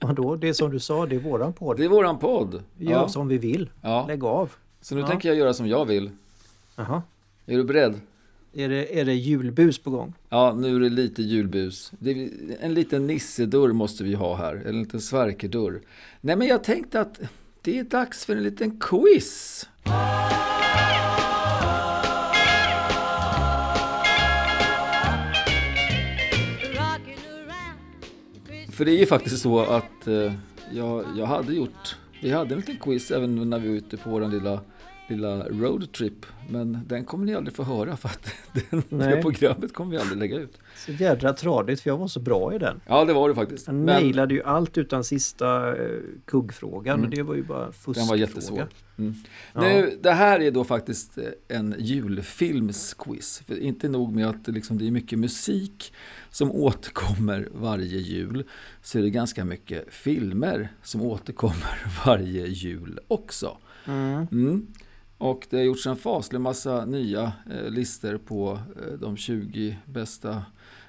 Vadå? 0.00 0.36
Det 0.36 0.48
är 0.48 0.52
som 0.52 0.70
du 0.70 0.78
sa, 0.80 1.06
det 1.06 1.16
är 1.16 1.20
våran 1.20 1.52
podd. 1.52 1.76
Det 1.76 1.84
är 1.84 1.88
våran 1.88 2.18
podd. 2.18 2.62
Vi 2.76 2.84
gör 2.84 2.92
Ja. 2.92 3.08
som 3.08 3.28
vi 3.28 3.38
vill. 3.38 3.70
Ja. 3.82 4.04
Lägg 4.08 4.24
av. 4.24 4.52
Så 4.80 4.94
nu 4.94 5.00
Ja. 5.00 5.06
tänker 5.06 5.28
jag 5.28 5.38
göra 5.38 5.54
som 5.54 5.66
jag 5.68 5.84
vill. 5.84 6.10
Jaha. 6.76 7.02
Är 7.46 7.56
du 7.56 7.64
beredd? 7.64 8.00
Är 8.52 8.68
det, 8.68 9.00
är 9.00 9.04
det 9.04 9.14
julbus 9.14 9.78
på 9.78 9.90
gång? 9.90 10.14
Ja, 10.28 10.54
nu 10.58 10.76
är 10.76 10.80
det 10.80 10.88
lite 10.88 11.22
julbus. 11.22 11.92
Det 11.98 12.30
en 12.60 12.74
liten 12.74 13.06
nissedörr 13.06 13.72
måste 13.72 14.04
vi 14.04 14.14
ha 14.14 14.36
här, 14.36 14.54
eller 14.54 14.68
en 14.68 14.82
liten 14.82 15.00
svärkerdörr. 15.00 15.80
Nej, 16.20 16.36
men 16.36 16.46
jag 16.46 16.64
tänkte 16.64 17.00
att 17.00 17.20
det 17.62 17.78
är 17.78 17.84
dags 17.84 18.24
för 18.24 18.36
en 18.36 18.42
liten 18.42 18.78
quiz. 18.80 19.66
För 28.72 28.84
det 28.84 28.90
är 28.90 28.98
ju 28.98 29.06
faktiskt 29.06 29.42
så 29.42 29.60
att 29.60 30.06
eh, 30.06 30.32
jag, 30.72 31.04
jag 31.16 31.26
hade 31.26 31.54
gjort, 31.54 31.96
vi 32.20 32.30
hade 32.30 32.54
en 32.54 32.60
liten 32.60 32.76
quiz 32.76 33.10
även 33.10 33.50
när 33.50 33.58
vi 33.58 33.68
var 33.68 33.76
ute 33.76 33.96
på 33.96 34.10
vår 34.10 34.28
lilla, 34.28 34.60
lilla 35.10 35.48
roadtrip. 35.48 36.26
Men 36.50 36.78
den 36.86 37.04
kommer 37.04 37.26
ni 37.26 37.34
aldrig 37.34 37.56
få 37.56 37.62
höra 37.62 37.96
för 37.96 38.08
att 38.08 38.32
den, 38.70 38.82
det 38.98 39.22
programmet 39.22 39.74
kommer 39.74 39.90
vi 39.90 39.98
aldrig 39.98 40.18
lägga 40.18 40.36
ut. 40.36 40.58
Så 40.76 40.92
jädra 40.92 41.32
tradigt 41.32 41.80
för 41.80 41.90
jag 41.90 41.96
var 41.96 42.08
så 42.08 42.20
bra 42.20 42.54
i 42.54 42.58
den. 42.58 42.80
Ja, 42.86 43.04
det 43.04 43.12
var 43.12 43.28
det 43.28 43.34
faktiskt. 43.34 43.66
Jag 43.66 43.76
Men 43.76 43.86
nailade 43.86 44.34
ju 44.34 44.42
allt 44.42 44.78
utan 44.78 45.04
sista 45.04 45.76
eh, 45.76 45.98
kuggfrågan 46.24 47.00
men 47.00 47.10
det 47.10 47.22
var 47.22 47.34
ju 47.34 47.42
bara 47.42 47.72
fuskfråga. 47.72 47.98
den 47.98 48.08
var 48.08 48.16
jättesvår. 48.16 48.68
Mm. 48.98 49.14
Ja. 49.52 49.60
Nu, 49.60 49.98
det 50.02 50.12
här 50.12 50.40
är 50.40 50.50
då 50.50 50.64
faktiskt 50.64 51.18
eh, 51.18 51.24
en 51.58 51.74
julfilmsquiz. 51.78 53.42
För 53.46 53.58
inte 53.58 53.88
nog 53.88 54.14
med 54.14 54.28
att 54.28 54.44
det, 54.44 54.52
liksom, 54.52 54.78
det 54.78 54.86
är 54.86 54.90
mycket 54.90 55.18
musik 55.18 55.92
som 56.30 56.52
återkommer 56.52 57.48
varje 57.54 57.98
jul. 57.98 58.44
Så 58.82 58.98
är 58.98 59.02
det 59.02 59.10
ganska 59.10 59.44
mycket 59.44 59.94
filmer 59.94 60.68
som 60.82 61.02
återkommer 61.02 61.86
varje 62.06 62.46
jul 62.46 63.00
också. 63.08 63.58
Mm. 63.86 64.26
Mm. 64.32 64.66
Och 65.18 65.46
det 65.50 65.56
har 65.56 65.64
gjorts 65.64 65.86
en 65.86 65.96
faslig 65.96 66.40
massa 66.40 66.84
nya 66.84 67.32
eh, 67.50 67.70
listor 67.70 68.18
på 68.18 68.58
eh, 68.76 68.92
de 68.92 69.16
20 69.16 69.78
bästa 69.84 70.42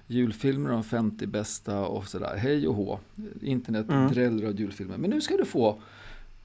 julfilmer, 0.08 0.70
de 0.70 0.84
50 0.84 1.28
bästa 1.28 1.80
och 1.86 2.08
sådär. 2.08 2.36
Hej 2.38 2.68
och 2.68 2.76
hå. 2.76 3.00
Internet 3.42 3.90
Mm. 3.90 4.12
dräller 4.14 4.48
av 4.48 4.60
julfilmer. 4.60 4.98
Men 4.98 5.10
nu 5.10 5.22
ska 5.22 5.38
du 5.38 5.46
få 5.46 5.82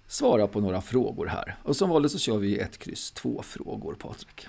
svara 0.06 0.46
på 0.46 0.60
några 0.60 0.80
frågor 0.80 1.26
här. 1.26 1.56
Och 1.62 1.76
som 1.76 1.90
vanligt 1.90 2.12
så 2.12 2.18
kör 2.18 2.38
vi 2.38 2.58
ett 2.58 2.78
kryss 2.78 3.10
två 3.10 3.42
frågor, 3.42 3.94
Patrik. 3.94 4.46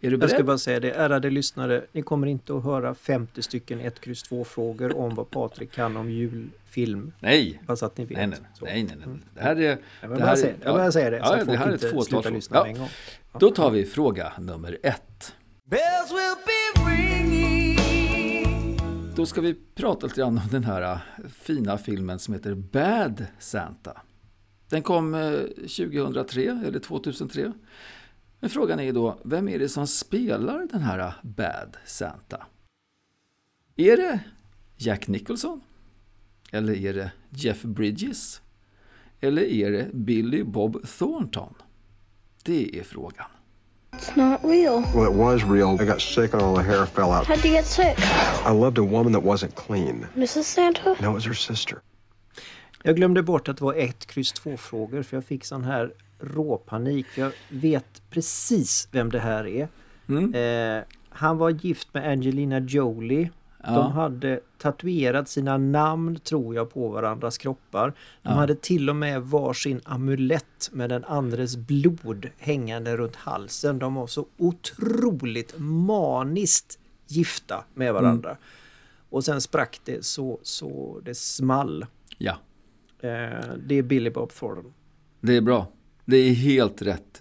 Är 0.00 0.10
du 0.10 0.16
Jag 0.16 0.28
ska 0.30 0.36
beredd? 0.36 0.46
bara 0.46 0.58
säga 0.58 0.80
det, 0.80 0.90
ärade 0.90 1.30
lyssnare, 1.30 1.84
ni 1.92 2.02
kommer 2.02 2.26
inte 2.26 2.54
att 2.56 2.64
höra 2.64 2.94
50 2.94 3.42
stycken 3.42 3.80
1, 3.80 3.94
X, 4.06 4.22
2 4.22 4.44
frågor 4.44 4.96
om 4.96 5.14
vad 5.14 5.30
Patrik 5.30 5.72
kan 5.72 5.96
om 5.96 6.10
julfilm. 6.10 7.12
Nej. 7.20 7.62
Bara 7.66 7.76
så 7.76 7.86
att 7.86 7.98
ni 7.98 8.04
vet. 8.04 8.16
Nej, 8.18 8.26
nej, 8.26 8.38
nej, 8.62 8.84
nej, 8.86 8.96
nej. 9.06 9.16
Det 9.34 9.40
här 9.40 9.56
är... 9.56 9.62
Jag 9.62 9.78
det 10.00 10.08
vill 10.08 10.18
bara 10.18 10.36
säga, 10.36 10.54
jag 10.64 10.74
bara 10.74 10.92
säger 10.92 11.10
det, 11.10 11.16
Ja, 11.16 11.24
så 11.26 11.32
att 11.32 11.38
det 11.40 11.44
folk 11.46 11.58
här 11.58 11.66
är 11.68 11.74
ett 11.74 11.82
inte 11.82 11.94
fåtal 11.94 12.04
slutar 12.06 12.30
lyssna 12.30 12.56
Ja. 12.56 12.66
en 12.66 12.78
gång. 12.78 12.88
Då 13.40 13.50
tar 13.50 13.70
vi 13.70 13.84
fråga 13.86 14.32
nummer 14.38 14.78
ett. 14.82 15.34
Bells 15.64 16.10
will 16.10 16.34
be 16.46 16.90
ringing. 16.90 17.78
Då 19.16 19.26
ska 19.26 19.40
vi 19.40 19.56
prata 19.74 20.06
lite 20.06 20.20
grann 20.20 20.38
om 20.38 20.48
den 20.50 20.64
här 20.64 20.82
äh, 20.92 20.98
fina 21.42 21.78
filmen 21.78 22.18
som 22.18 22.34
heter 22.34 22.54
Bad 22.54 23.26
Santa. 23.38 23.92
Den 24.70 24.82
kom 24.82 25.14
eh, 25.14 25.32
2003 25.76 26.42
eller 26.66 26.78
2003. 26.78 27.52
Men 28.40 28.50
frågan 28.50 28.80
är 28.80 28.84
ju 28.84 28.92
då, 28.92 29.18
vem 29.24 29.48
är 29.48 29.58
det 29.58 29.68
som 29.68 29.86
spelar 29.86 30.66
den 30.72 30.80
här 30.80 31.12
Bad 31.22 31.76
Santa? 31.86 32.46
Är 33.76 33.96
det 33.96 34.20
Jack 34.76 35.08
Nicholson? 35.08 35.60
Eller 36.52 36.76
är 36.76 36.94
det 36.94 37.12
Jeff 37.30 37.62
Bridges? 37.62 38.40
Eller 39.20 39.42
är 39.42 39.70
det 39.70 39.88
Billy 39.92 40.42
Bob 40.42 40.86
Thornton? 40.98 41.54
Det 42.44 42.78
är 42.78 42.82
frågan. 42.82 43.26
It's 43.92 44.16
not 44.16 44.44
real. 44.44 44.82
Well, 44.94 45.10
it 45.10 45.16
was 45.16 45.42
real. 45.44 45.82
I 45.82 45.86
got 45.86 46.00
sick 46.00 46.34
and 46.34 46.42
all 46.42 46.56
the 46.56 46.62
hair 46.62 46.86
fell 46.86 47.10
out. 47.10 47.26
How'd 47.26 47.44
you 47.44 47.54
get 47.54 47.66
sick? 47.66 47.98
I 48.46 48.52
loved 48.52 48.78
a 48.78 48.82
woman 48.82 49.12
that 49.12 49.22
wasn't 49.22 49.54
clean. 49.54 50.06
Mrs. 50.14 50.42
Santa? 50.42 50.96
No, 51.00 51.10
it 51.10 51.14
was 51.14 51.26
her 51.26 51.34
sister. 51.34 51.78
Jag 52.82 52.96
glömde 52.96 53.22
bort 53.22 53.48
att 53.48 53.56
det 53.56 53.64
var 53.64 53.74
ett 53.74 54.06
kryss 54.06 54.32
två 54.32 54.56
frågor 54.56 55.02
för 55.02 55.16
jag 55.16 55.24
fick 55.24 55.44
sån 55.44 55.64
här 55.64 55.92
råpanik. 56.20 57.06
För 57.06 57.20
jag 57.20 57.32
vet 57.48 58.02
precis 58.10 58.88
vem 58.92 59.10
det 59.10 59.18
här 59.18 59.46
är. 59.46 59.68
Mm. 60.08 60.34
Eh, 60.34 60.84
han 61.08 61.38
var 61.38 61.50
gift 61.50 61.94
med 61.94 62.08
Angelina 62.10 62.58
Jolie. 62.58 63.30
Ja. 63.64 63.70
De 63.74 63.92
hade 63.92 64.40
tatuerat 64.58 65.28
sina 65.28 65.58
namn 65.58 66.16
tror 66.18 66.54
jag 66.54 66.72
på 66.74 66.88
varandras 66.88 67.38
kroppar. 67.38 67.88
De 68.22 68.28
Ja. 68.28 68.30
hade 68.30 68.54
till 68.54 68.90
och 68.90 68.96
med 68.96 69.22
varsin 69.22 69.80
amulett 69.84 70.70
med 70.72 70.90
den 70.90 71.04
andres 71.04 71.56
blod 71.56 72.28
hängande 72.38 72.96
runt 72.96 73.16
halsen. 73.16 73.78
De 73.78 73.94
var 73.94 74.06
så 74.06 74.26
otroligt 74.36 75.54
maniskt 75.58 76.78
gifta 77.06 77.64
med 77.74 77.94
varandra. 77.94 78.30
Mm. 78.30 78.42
Och 79.10 79.24
sen 79.24 79.40
sprack 79.40 79.80
det 79.84 80.04
så, 80.04 80.38
så 80.42 81.00
det 81.04 81.14
small. 81.14 81.86
Ja, 82.18 82.36
Eh, 83.00 83.40
det 83.66 83.74
är 83.74 83.82
Billy 83.82 84.10
Bob 84.10 84.32
Thornton. 84.32 84.72
det 85.20 85.36
är 85.36 85.40
bra. 85.40 85.66
Det 86.10 86.16
är 86.16 86.34
helt 86.34 86.82
rätt. 86.82 87.20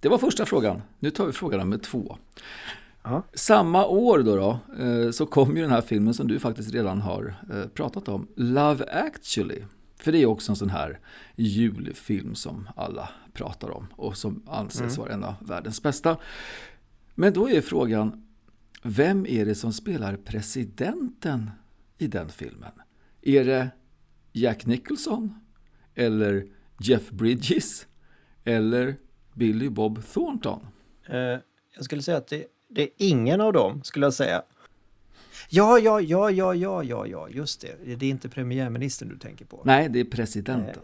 Det 0.00 0.08
var 0.08 0.18
första 0.18 0.46
frågan. 0.46 0.82
Nu 0.98 1.10
tar 1.10 1.26
vi 1.26 1.32
fråga 1.32 1.56
nummer 1.56 1.78
två. 1.78 2.18
Ja. 3.02 3.22
Samma 3.34 3.86
år 3.86 4.18
då, 4.18 4.36
då 4.36 4.58
eh, 4.84 5.10
så 5.10 5.26
kom 5.26 5.56
ju 5.56 5.62
den 5.62 5.70
här 5.70 5.80
filmen 5.80 6.14
som 6.14 6.28
du 6.28 6.38
faktiskt 6.38 6.72
redan 6.72 7.00
har 7.00 7.34
eh, 7.52 7.68
pratat 7.68 8.08
om, 8.08 8.28
Love 8.36 8.84
actually. 8.84 9.62
För 9.96 10.12
det 10.12 10.18
är 10.18 10.26
också 10.26 10.52
en 10.52 10.56
sån 10.56 10.70
här 10.70 11.00
julfilm 11.36 12.34
som 12.34 12.68
alla 12.76 13.08
pratar 13.32 13.70
om 13.70 13.86
och 13.92 14.16
som 14.16 14.42
anses 14.46 14.98
vara 14.98 15.12
en 15.12 15.24
av 15.24 15.34
världens 15.40 15.82
bästa. 15.82 16.16
Men 17.14 17.32
då 17.32 17.50
är 17.50 17.60
frågan, 17.60 18.26
vem 18.82 19.26
är 19.26 19.46
det 19.46 19.54
som 19.54 19.72
spelar 19.72 20.16
presidenten 20.16 21.50
i 21.98 22.06
den 22.06 22.28
filmen? 22.28 22.72
Är 23.22 23.44
det 23.44 23.70
Jack 24.32 24.66
Nicholson? 24.66 25.41
Eller 25.94 26.46
Jeff 26.80 27.10
Bridges? 27.10 27.86
Eller 28.44 28.96
Billy 29.34 29.68
Bob 29.68 30.06
Thornton? 30.12 30.66
Eh, 31.06 31.16
jag 31.74 31.84
skulle 31.84 32.02
säga 32.02 32.16
att 32.16 32.26
det, 32.26 32.46
det 32.68 32.82
är 32.82 32.88
ingen 32.96 33.40
av 33.40 33.52
dem, 33.52 33.82
skulle 33.82 34.06
jag 34.06 34.14
säga. 34.14 34.42
Ja, 35.48 35.78
ja, 35.78 36.00
ja, 36.00 36.30
ja, 36.30 36.54
ja, 36.54 36.82
ja, 36.82 37.06
ja, 37.06 37.28
just 37.28 37.60
det. 37.60 37.96
Det 37.96 38.06
är 38.06 38.10
inte 38.10 38.28
premiärministern 38.28 39.08
du 39.08 39.18
tänker 39.18 39.44
på. 39.44 39.60
Nej, 39.64 39.88
det 39.88 40.00
är 40.00 40.04
presidenten. 40.04 40.82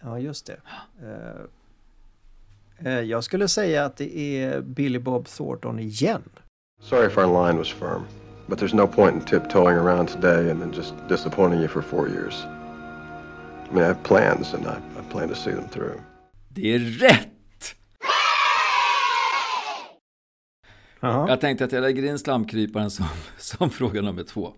Ja, 0.00 0.18
just 0.18 0.46
det. 0.46 0.56
Eh, 1.02 2.92
eh, 2.92 3.00
jag 3.00 3.24
skulle 3.24 3.48
säga 3.48 3.84
att 3.84 3.96
det 3.96 4.18
är 4.18 4.60
Billy 4.60 4.98
Bob 4.98 5.28
Thornton 5.28 5.78
igen. 5.78 6.22
Sorry 6.80 7.06
if 7.06 7.18
our 7.18 7.46
line 7.46 7.58
was 7.58 7.68
firm, 7.68 8.02
but 8.46 8.58
there's 8.58 8.74
no 8.74 8.86
point 8.86 9.14
in 9.14 9.20
tiptoeing 9.20 9.76
around 9.76 10.08
today 10.08 10.50
and 10.50 10.60
then 10.60 10.72
just 10.72 10.94
disappointing 11.08 11.60
you 11.60 11.68
for 11.68 11.82
four 11.82 12.08
years. 12.08 12.44
I 13.72 13.74
mean, 13.74 13.84
I 13.84 13.88
have 13.88 14.02
plans 14.02 14.54
and 14.54 14.66
I, 14.66 15.00
I 15.00 15.12
plan 15.12 15.28
to 15.28 15.34
see 15.34 15.52
them 15.52 15.68
through. 15.68 16.00
Det 16.48 16.74
är 16.74 16.78
rätt! 16.78 17.28
Ja. 21.00 21.28
Jag 21.28 21.40
tänkte 21.40 21.64
att 21.64 21.72
jag 21.72 21.80
lägger 21.82 22.02
in 22.04 22.18
slamkryparen 22.18 22.90
som, 22.90 23.06
som 23.38 23.70
fråga 23.70 24.02
nummer 24.02 24.22
två. 24.22 24.54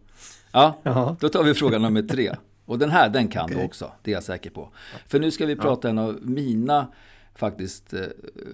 Ja, 0.53 0.81
Ja. 0.83 1.17
då 1.21 1.29
tar 1.29 1.43
vi 1.43 1.55
fråga 1.55 1.79
nummer 1.79 2.03
tre. 2.03 2.37
Och 2.65 2.79
den 2.79 2.91
här, 2.91 3.09
den 3.09 3.29
kan 3.29 3.49
du 3.49 3.55
Okej. 3.55 3.67
också, 3.67 3.93
det 4.03 4.11
är 4.11 4.15
jag 4.15 4.23
säker 4.23 4.51
på. 4.51 4.69
För 5.09 5.19
nu 5.21 5.31
ska 5.31 5.47
vi 5.47 5.57
prata 5.57 5.89
en 5.89 5.99
av 5.99 6.19
mina 6.23 6.93
faktiskt 7.35 7.93
eh, 7.93 8.01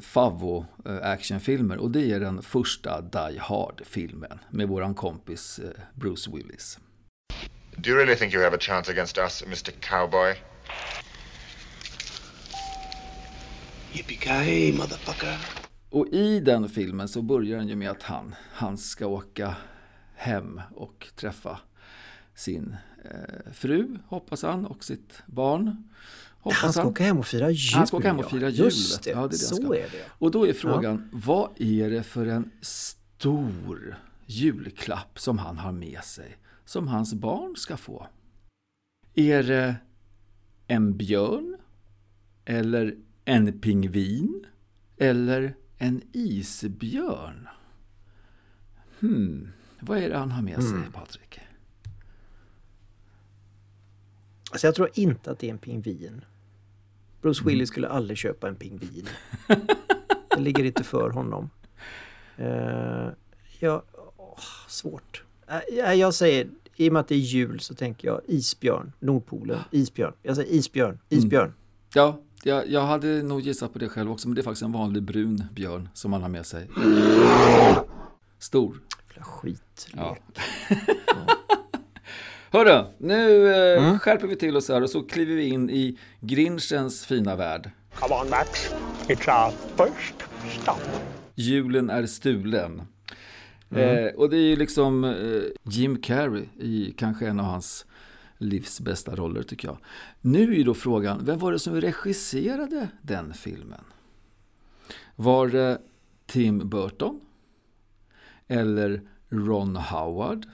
favvo 0.00 0.66
eh, 0.86 1.10
actionfilmer 1.10 1.76
och 1.78 1.90
det 1.90 2.12
är 2.12 2.20
den 2.20 2.42
första 2.42 3.00
Die 3.00 3.38
Hard-filmen 3.38 4.38
med 4.50 4.68
våran 4.68 4.94
kompis 4.94 5.58
eh, 5.58 5.80
Bruce 5.94 6.30
Willis. 6.30 6.78
Do 7.76 7.90
you 7.90 7.98
really 7.98 8.16
think 8.16 8.34
you 8.34 8.44
have 8.44 8.56
a 8.56 8.60
chance 8.60 8.92
against 8.92 9.18
us, 9.18 9.42
Mr. 9.46 9.70
Cowboy? 9.80 10.34
Yippee-ki-yay, 13.92 14.72
motherfucker. 14.72 15.36
Och 15.90 16.06
i 16.06 16.40
den 16.40 16.68
filmen 16.68 17.08
så 17.08 17.22
börjar 17.22 17.58
den 17.58 17.68
ju 17.68 17.76
med 17.76 17.90
att 17.90 18.02
han, 18.02 18.34
han 18.52 18.78
ska 18.78 19.06
åka 19.06 19.56
hem 20.14 20.60
och 20.74 21.06
träffa 21.16 21.58
sin 22.34 22.76
eh, 23.04 23.52
fru, 23.52 23.98
hoppas 24.06 24.42
han, 24.42 24.66
och 24.66 24.84
sitt 24.84 25.22
barn. 25.26 25.88
Hoppas 26.40 26.62
Han 26.62 26.72
ska 26.72 26.84
åka 26.84 27.04
hem 27.04 27.18
och 27.18 27.26
fira 27.26 27.50
jul. 27.50 27.74
Han 27.74 27.86
ska 27.86 27.96
åka 27.96 28.08
hem 28.08 28.18
och 28.18 28.30
fira 28.30 28.42
ja. 28.42 28.48
jul. 28.48 28.64
Just 28.64 29.02
det, 29.02 29.10
Ja, 29.10 29.16
det 29.16 29.36
är 29.36 29.38
det 29.38 29.46
han 29.48 29.66
så 29.66 29.74
är 29.74 29.88
det. 29.90 30.04
Och 30.08 30.30
då 30.30 30.46
är 30.46 30.52
frågan, 30.52 31.08
vad 31.12 31.50
är 31.56 31.90
det 31.90 32.02
för 32.02 32.26
en 32.26 32.50
stor 32.60 33.96
julklapp 34.26 35.18
som 35.18 35.38
han 35.38 35.58
har 35.58 35.72
med 35.72 36.04
sig, 36.04 36.36
som 36.64 36.88
hans 36.88 37.14
barn 37.14 37.56
ska 37.56 37.76
få? 37.76 38.06
Är 39.14 39.42
det 39.42 39.76
en 40.70 40.96
björn? 40.96 41.56
Eller 42.44 42.96
en 43.24 43.60
pingvin? 43.60 44.46
Eller 44.96 45.54
en 45.78 46.02
isbjörn? 46.12 47.48
Hmm, 49.00 49.48
vad 49.80 49.98
är 49.98 50.08
det 50.08 50.16
han 50.16 50.30
har 50.30 50.42
med 50.42 50.62
sig, 50.62 50.72
Mm. 50.72 50.92
Patrik? 50.92 51.40
Alltså 54.50 54.66
jag 54.66 54.74
tror 54.74 54.88
inte 54.94 55.30
att 55.30 55.38
det 55.38 55.46
är 55.46 55.50
en 55.50 55.58
pingvin. 55.58 56.24
Bruce 57.22 57.40
Mm. 57.42 57.48
Willis 57.48 57.68
skulle 57.68 57.88
aldrig 57.88 58.18
köpa 58.18 58.48
en 58.48 58.56
pingvin. 58.56 59.08
det 60.36 60.40
ligger 60.40 60.64
inte 60.64 60.84
för 60.84 61.10
honom. 61.10 61.50
Uh, 62.38 63.08
ja, 63.60 63.82
åh, 64.16 64.38
svårt. 64.68 65.24
Uh, 65.50 65.76
ja, 65.78 65.94
jag 65.94 66.14
säger, 66.14 66.48
i 66.80 66.88
och 66.88 66.92
med 66.92 67.00
att 67.00 67.08
det 67.08 67.14
är 67.14 67.18
jul 67.18 67.60
så 67.60 67.74
tänker 67.74 68.08
jag 68.08 68.20
isbjörn, 68.26 68.92
Nordpolen, 69.00 69.58
isbjörn. 69.70 70.12
Jag 70.22 70.36
säger 70.36 70.52
isbjörn, 70.52 70.98
isbjörn. 71.08 71.54
Ja, 71.94 72.20
jag, 72.42 72.68
jag 72.70 72.80
hade 72.80 73.22
nog 73.22 73.40
gissat 73.40 73.72
på 73.72 73.78
det 73.78 73.88
själv 73.88 74.10
också, 74.10 74.28
men 74.28 74.34
det 74.34 74.40
är 74.40 74.42
faktiskt 74.42 74.62
en 74.62 74.72
vanlig 74.72 75.02
brun 75.02 75.44
björn 75.54 75.88
som 75.94 76.12
han 76.12 76.22
har 76.22 76.28
med 76.28 76.46
sig. 76.46 76.68
Stor. 78.38 78.76
Jävla 79.08 79.24
skitlek. 79.24 79.94
Ja. 79.96 80.16
Hörru, 82.52 82.84
nu 82.98 83.52
eh, 83.52 83.84
Mm. 83.84 83.98
skärper 83.98 84.26
vi 84.26 84.36
till 84.36 84.56
oss 84.56 84.68
här 84.68 84.82
och 84.82 84.90
så 84.90 85.02
kliver 85.02 85.34
vi 85.34 85.48
in 85.48 85.70
i 85.70 85.98
Grinchens 86.20 87.06
fina 87.06 87.36
värld. 87.36 87.70
Come 87.94 88.14
on, 88.14 88.30
Max. 88.30 88.70
It's 89.08 89.44
our 89.46 89.52
first 89.76 90.14
stop. 90.62 90.80
Julen 91.34 91.90
är 91.90 92.06
stulen. 92.06 92.82
Mm. 93.70 94.06
Eh, 94.06 94.14
och 94.14 94.30
det 94.30 94.36
är 94.36 94.48
ju 94.48 94.56
liksom 94.56 95.04
eh, 95.04 95.42
Jim 95.62 96.02
Carrey 96.02 96.44
i 96.58 96.94
kanske 96.96 97.26
en 97.26 97.40
av 97.40 97.46
hans 97.46 97.86
livs 98.38 98.80
bästa 98.80 99.16
roller 99.16 99.42
tycker 99.42 99.68
jag. 99.68 99.78
Nu 100.20 100.52
är 100.52 100.56
ju 100.56 100.62
då 100.62 100.74
frågan, 100.74 101.24
vem 101.24 101.38
var 101.38 101.52
det 101.52 101.58
som 101.58 101.80
regisserade 101.80 102.88
den 103.02 103.34
filmen? 103.34 103.84
Var 105.16 105.48
det 105.48 105.78
Tim 106.26 106.68
Burton? 106.68 107.20
Eller 108.46 109.02
Ron 109.28 109.76
Howard? 109.76 110.46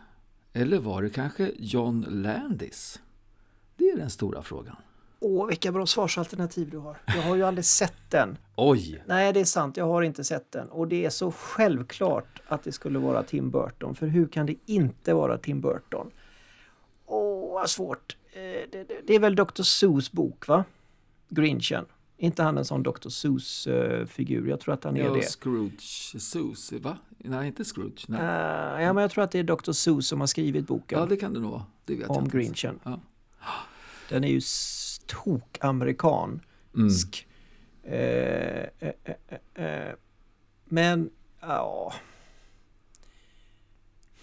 Eller 0.52 0.78
var 0.78 1.02
det 1.02 1.10
kanske 1.10 1.52
John 1.58 2.06
Landis? 2.08 3.00
Det 3.76 3.84
är 3.84 3.96
den 3.96 4.10
stora 4.10 4.42
frågan. 4.42 4.76
Åh, 5.20 5.46
vilka 5.46 5.72
bra 5.72 5.86
svarsalternativ 5.86 6.70
du 6.70 6.78
har. 6.78 6.96
Jag 7.06 7.22
har 7.22 7.36
ju 7.36 7.42
aldrig 7.42 7.64
sett 7.64 8.10
den. 8.10 8.38
Oj! 8.56 9.02
Nej, 9.06 9.32
det 9.32 9.40
är 9.40 9.44
sant. 9.44 9.76
Jag 9.76 9.86
har 9.86 10.02
inte 10.02 10.24
sett 10.24 10.52
den. 10.52 10.68
Och 10.68 10.88
det 10.88 11.04
är 11.04 11.10
så 11.10 11.32
självklart 11.32 12.42
att 12.46 12.62
det 12.62 12.72
skulle 12.72 12.98
vara 12.98 13.22
Tim 13.22 13.50
Burton. 13.50 13.94
För 13.94 14.06
hur 14.06 14.26
kan 14.28 14.46
det 14.46 14.54
inte 14.66 15.14
vara 15.14 15.38
Tim 15.38 15.60
Burton? 15.60 16.10
Åh, 17.06 17.54
vad 17.54 17.70
svårt. 17.70 18.16
Eh, 18.32 18.40
Det, 18.40 18.84
det, 18.88 19.00
det 19.06 19.14
är 19.14 19.18
väl 19.20 19.34
Dr. 19.36 19.62
Seuss 19.62 20.12
bok, 20.12 20.48
va? 20.48 20.64
Grinchen. 21.28 21.84
Inte 22.18 22.42
han 22.42 22.58
en 22.58 22.64
sån 22.64 22.82
Dr. 22.82 23.08
Seuss-figur? 23.08 24.48
Jag 24.48 24.60
tror 24.60 24.74
att 24.74 24.84
han 24.84 24.96
är 24.96 25.00
Ja, 25.04 25.12
det. 25.14 25.22
Scrooge 25.22 26.20
Seuss, 26.20 26.72
va? 26.72 26.98
Nej, 27.18 27.46
inte 27.46 27.64
Scrooge. 27.64 28.04
Nej. 28.08 28.20
Eh, 28.20 28.82
ja, 28.84 28.92
men 28.92 28.96
jag 29.02 29.10
tror 29.10 29.24
att 29.24 29.30
det 29.30 29.38
är 29.38 29.42
Dr. 29.44 29.72
Seuss 29.72 30.08
som 30.08 30.20
har 30.20 30.26
skrivit 30.26 30.66
boken 30.66 30.98
Ja, 30.98 31.06
det 31.06 31.16
kan 31.16 31.34
det 31.34 31.40
nog 31.40 31.50
vara. 31.50 31.64
Det 31.84 31.92
vet 31.94 32.02
jag 32.02 32.10
om 32.10 32.16
ens. 32.16 32.32
Grinchen. 32.32 32.78
Ja. 32.84 33.00
Den 34.08 34.24
är 34.24 34.28
ju 34.28 34.40
tok-amerikansk. 35.06 36.42
Mm. 36.76 36.90
Eh, 37.82 38.66
eh, 38.78 38.92
eh, 39.04 39.14
eh, 39.54 39.64
eh. 39.64 39.94
Men, 40.64 41.10
ja... 41.40 41.94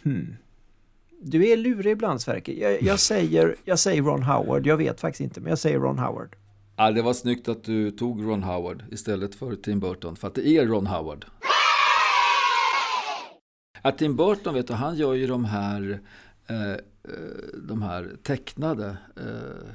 Hmm. 0.04 0.36
Du 1.22 1.48
är 1.48 1.58
lurig 1.58 1.92
ibland 1.92 2.22
Sverker. 2.22 2.54
Jag, 2.54 2.82
jag, 2.82 3.00
säger, 3.10 3.56
jag 3.64 3.80
säger 3.80 4.02
Ron 4.02 4.24
Howard. 4.24 4.68
Jag 4.68 4.78
vet 4.78 5.02
faktiskt 5.02 5.22
inte, 5.22 5.42
men 5.42 5.50
jag 5.50 5.60
säger 5.60 5.80
Ron 5.80 6.00
Howard. 6.00 6.36
Ja, 6.76 6.92
det 6.92 7.02
var 7.02 7.14
snyggt 7.14 7.48
att 7.48 7.64
du 7.64 7.92
tog 7.92 8.26
Ron 8.26 8.44
Howard 8.44 8.84
istället 8.92 9.36
för 9.36 9.56
Tim 9.56 9.80
Burton, 9.80 10.16
för 10.16 10.28
att 10.28 10.36
det 10.36 10.48
är 10.48 10.66
Ron 10.66 10.88
Howard. 10.88 11.26
Ja, 13.82 13.92
Tim 13.92 14.16
Burton, 14.16 14.54
vet 14.54 14.68
du, 14.68 14.74
han 14.74 14.96
gör 14.96 15.14
ju 15.14 15.28
de 15.28 15.46
här, 15.46 16.00
eh, 16.48 16.72
eh, 16.72 16.78
de 17.64 17.82
här 17.82 18.12
tecknade, 18.24 18.98
eh, 19.18 19.70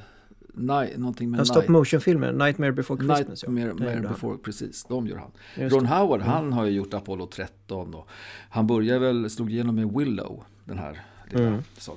nej, 0.58 0.94
någonting 0.96 1.30
med 1.30 1.40
En 1.40 1.46
stop 1.46 1.54
night. 1.60 1.68
motion-filmer, 1.68 2.32
Nightmare 2.32 2.72
before 2.72 2.98
Christmas. 2.98 3.42
ja. 3.42 3.50
Nightmare 3.50 3.94
gjorde 3.94 4.08
han. 4.08 4.14
before, 4.14 4.38
precis, 4.38 4.84
de 4.84 5.06
gör 5.06 5.16
han. 5.16 5.30
Just 5.56 5.74
Ron 5.74 5.82
det. 5.84 5.88
Howard, 5.90 6.20
Mm. 6.20 6.32
han 6.32 6.52
har 6.52 6.64
ju 6.64 6.70
gjort 6.72 6.94
Apollo 6.94 7.26
13 7.26 7.94
och 7.94 8.08
han 8.50 8.66
började 8.66 8.98
väl, 9.00 9.30
slog 9.30 9.52
igenom 9.52 9.74
med 9.74 9.92
Willow, 9.92 10.44
den 10.64 10.78
här 10.78 11.00
lilla. 11.30 11.48
Mm. 11.48 11.62
Så. 11.78 11.96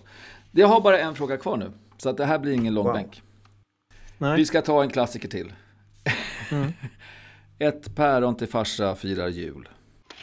Jag 0.52 0.68
har 0.68 0.82
bara 0.82 1.00
en 1.00 1.16
fråga 1.16 1.38
kvar 1.38 1.58
nu, 1.58 1.72
så 1.98 2.10
att 2.10 2.18
det 2.18 2.26
här 2.26 2.40
blir 2.40 2.52
ingen 2.54 2.74
lång 2.74 3.08
Wow. 4.18 4.36
Vi 4.36 4.46
ska 4.46 4.62
ta 4.62 4.84
en 4.84 4.90
klassiker 4.90 5.28
till. 5.28 5.54
Mm. 6.52 6.72
Ett 7.60 7.96
päron 7.96 8.36
till 8.36 8.48
farsa 8.48 8.96
firar 8.96 9.28
jul. 9.28 9.70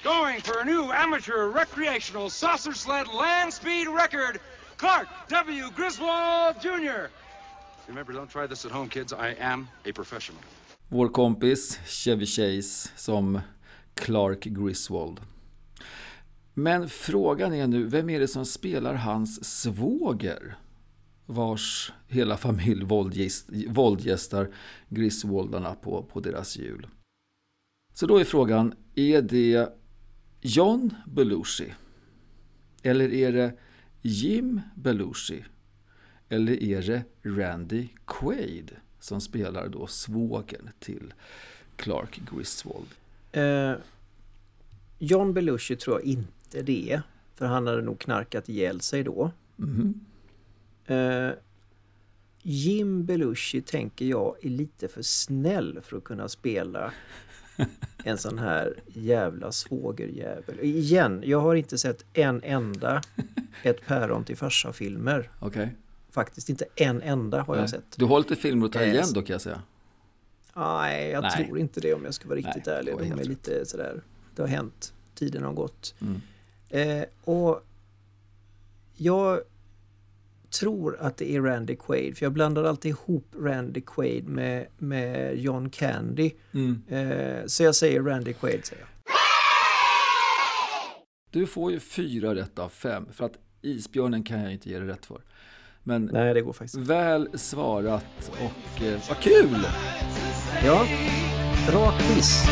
Going 0.05 0.41
for 0.41 0.61
a 0.61 0.65
new 0.65 0.91
amateur 1.05 1.53
recreational 1.55 2.31
saucer 2.31 2.73
sled 2.73 3.07
land 3.07 3.53
speed 3.55 3.87
record, 3.89 4.41
Clark 4.77 5.09
W. 5.29 5.63
Griswold 5.77 6.57
Jr. 6.63 7.09
Remember, 7.89 8.13
don't 8.13 8.31
try 8.33 8.47
this 8.49 8.67
at 8.67 8.73
home, 8.73 8.89
kids. 8.89 9.13
I 9.13 9.35
am 9.41 9.67
a 9.85 9.93
professional. 9.95 10.43
Vår 10.89 11.09
kompis 11.09 11.79
Chevy 11.87 12.27
Chase 12.27 12.89
som 12.97 13.41
Clark 13.95 14.45
Griswold. 14.45 15.21
Men 16.55 16.89
frågan 16.89 17.55
är 17.55 17.67
nu, 17.67 17.87
vem 17.87 18.11
är 18.11 18.21
det 18.21 18.29
som 18.29 18.47
spelar 18.47 18.95
hans 18.95 19.45
svåger? 19.63 20.59
Vars 21.27 21.93
hela 22.09 22.37
familj 22.37 22.85
våldgäst- 22.85 23.69
våldgästar 23.69 24.55
Griswoldarna 24.89 25.75
på, 25.75 26.03
på 26.03 26.21
deras 26.21 26.57
jul. 26.57 26.87
Så 27.95 28.07
då 28.07 28.17
är 28.19 28.25
frågan, 28.25 28.75
är 28.95 29.23
det 29.23 29.69
John 30.41 30.95
Belushi? 31.07 31.75
Eller 32.83 33.13
är 33.13 33.33
det 33.33 33.59
Jim 34.03 34.61
Belushi? 34.77 35.45
Eller 36.29 36.63
är 36.63 36.83
det 36.83 37.03
Randy 37.23 37.89
Quaid 38.07 38.71
som 39.01 39.21
spelar 39.21 39.69
då 39.69 39.87
svågen 39.87 40.71
till 40.79 41.15
Clark 41.77 42.21
Griswold? 42.33 42.89
Eh, 43.33 43.73
John 44.99 45.35
Belushi 45.35 45.77
tror 45.77 45.97
jag 46.01 46.05
inte 46.05 46.63
det. 46.63 47.03
För 47.35 47.47
han 47.47 47.67
hade 47.67 47.83
nog 47.83 47.99
knarkat 47.99 48.49
ihjäl 48.49 48.81
sig 48.81 49.03
då. 49.03 49.31
Mhm. 49.57 50.01
Eh, 50.87 51.31
Jim 52.43 53.05
Belushi 53.05 53.61
tänker 53.63 54.05
jag 54.07 54.37
är 54.43 54.49
lite 54.49 54.89
för 54.89 55.03
snäll 55.03 55.81
för 55.83 55.97
att 55.97 56.05
kunna 56.05 56.29
spela 56.29 56.93
en 58.05 58.19
sån 58.19 58.39
här 58.39 58.75
jävla 58.87 59.53
svågerjävel. 59.53 60.61
Igen, 60.61 61.23
jag 61.27 61.41
har 61.41 61.55
inte 61.55 61.79
sett 61.79 62.05
en 62.13 62.43
enda 62.43 63.03
Ett 63.63 63.87
päron 63.87 64.25
till 64.25 64.37
farsa-filmer. 64.37 65.31
Okej. 65.39 65.75
Faktiskt 66.11 66.49
inte 66.49 66.65
en 66.77 67.03
enda 67.03 67.43
har 67.43 67.55
jag 67.55 67.61
Nej. 67.63 67.69
sett. 67.71 67.85
Du 67.97 68.05
har 68.05 68.19
lite 68.19 68.37
filmer 68.37 68.67
att 68.67 68.73
ta 68.73 68.81
Eh, 68.81 68.93
igen 68.93 69.07
då 69.15 69.23
kan 69.23 69.35
jag 69.35 69.41
säga. 69.41 69.63
Nej, 70.55 71.11
jag 71.11 71.23
Nej. 71.23 71.31
tror 71.47 71.59
inte 71.59 71.81
det 71.81 71.95
om 71.95 72.05
jag 72.05 72.15
ska 72.15 72.29
vara 72.29 72.39
riktigt 72.39 72.67
Nej, 72.67 72.75
ärlig. 72.75 72.95
De 72.99 73.21
är 73.21 73.25
lite 73.25 73.67
sådär, 73.67 74.03
det 74.35 74.43
har 74.43 74.49
hänt, 74.49 74.95
tiden 75.15 75.43
har 75.43 75.53
gått. 75.53 75.95
Mm. 76.01 76.21
Eh, 76.69 77.05
och 77.25 77.67
jag 78.97 79.41
tror 80.61 80.97
att 81.01 81.17
det 81.17 81.37
är 81.37 81.41
Randy 81.43 81.77
Quaid, 81.77 82.19
för 82.19 82.25
jag 82.27 82.33
blandar 82.33 82.65
alltid 82.65 82.91
ihop 82.91 83.27
Randy 83.41 83.81
Quaid 83.81 84.29
med, 84.29 84.67
med 84.79 85.39
John 85.39 85.71
Candy. 85.71 86.31
Mm. 86.55 86.83
Eh, 86.89 87.47
så 87.47 87.63
jag 87.63 87.75
säger 87.75 88.03
Randy 88.03 88.33
Quaid, 88.33 88.67
säger 88.67 88.83
jag. 88.83 88.89
Du 91.31 91.47
får 91.47 91.73
ju 91.73 91.81
fyra 91.81 92.35
rätt 92.35 92.59
av 92.59 92.69
fem. 92.69 93.07
För 93.13 93.25
att 93.25 93.39
isbjörnen 93.63 94.23
kan 94.23 94.41
jag 94.41 94.53
inte 94.53 94.71
ge 94.71 94.79
dig 94.79 94.89
rätt 94.89 95.07
för. 95.07 95.21
Men 95.89 96.11
Nej, 96.13 96.35
det 96.35 96.41
går 96.41 96.53
faktiskt 96.53 96.75
väl 96.75 97.29
svarat 97.35 98.31
och 98.31 98.83
eh, 98.83 98.99
vad 99.09 99.19
kul! 99.19 99.67
Ja, 100.65 100.87
bra 101.71 101.93
quiz. 101.99 102.45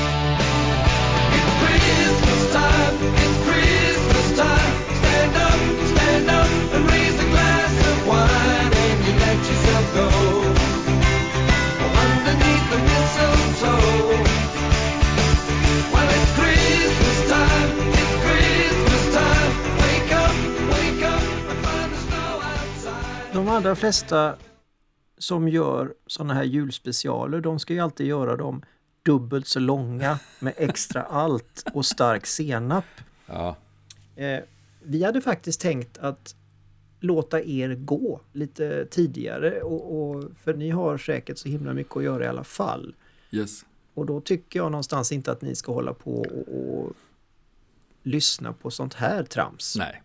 Allra 23.67 23.77
flesta 23.77 24.37
som 25.19 25.49
gör 25.49 25.95
sådana 26.07 26.35
här 26.35 26.45
julspecialer, 26.45 27.41
de 27.41 27.59
ska 27.59 27.75
ju 27.75 27.81
alltid 27.81 28.07
göra 28.07 28.37
dem 28.37 28.63
dubbelt 29.03 29.47
så 29.47 29.59
långa 29.59 30.19
med 30.41 30.55
extra 30.57 31.03
allt 31.11 31.65
och 31.75 31.87
stark 31.87 32.27
senap. 32.27 32.85
Ja, 33.27 33.57
Eh, 34.17 34.41
vi 34.83 35.05
hade 35.05 35.21
faktiskt 35.21 35.61
tänkt 35.61 35.99
att 35.99 36.35
låta 37.01 37.43
er 37.43 37.75
gå 37.75 38.21
lite 38.33 38.87
tidigare 38.87 39.63
och, 39.63 40.01
och, 40.01 40.25
för 40.43 40.55
ni 40.55 40.71
har 40.71 40.99
säkert 40.99 41.39
så 41.39 41.49
himla 41.49 41.75
mycket 41.75 41.97
att 41.97 42.05
göra 42.05 42.25
i 42.25 42.29
alla 42.29 42.45
fall. 42.45 42.95
yes. 43.31 43.65
Och 43.95 44.07
då 44.07 44.21
tycker 44.21 44.59
jag 44.59 44.73
någonstans 44.73 45.13
inte 45.13 45.33
att 45.33 45.43
ni 45.43 45.55
ska 45.55 45.73
hålla 45.73 45.95
på 45.95 46.21
och, 46.21 46.49
och 46.49 46.93
lyssna 48.03 48.53
på 48.53 48.71
sånt 48.71 48.95
här 48.95 49.25
trams. 49.25 49.77
Nej. 49.79 50.03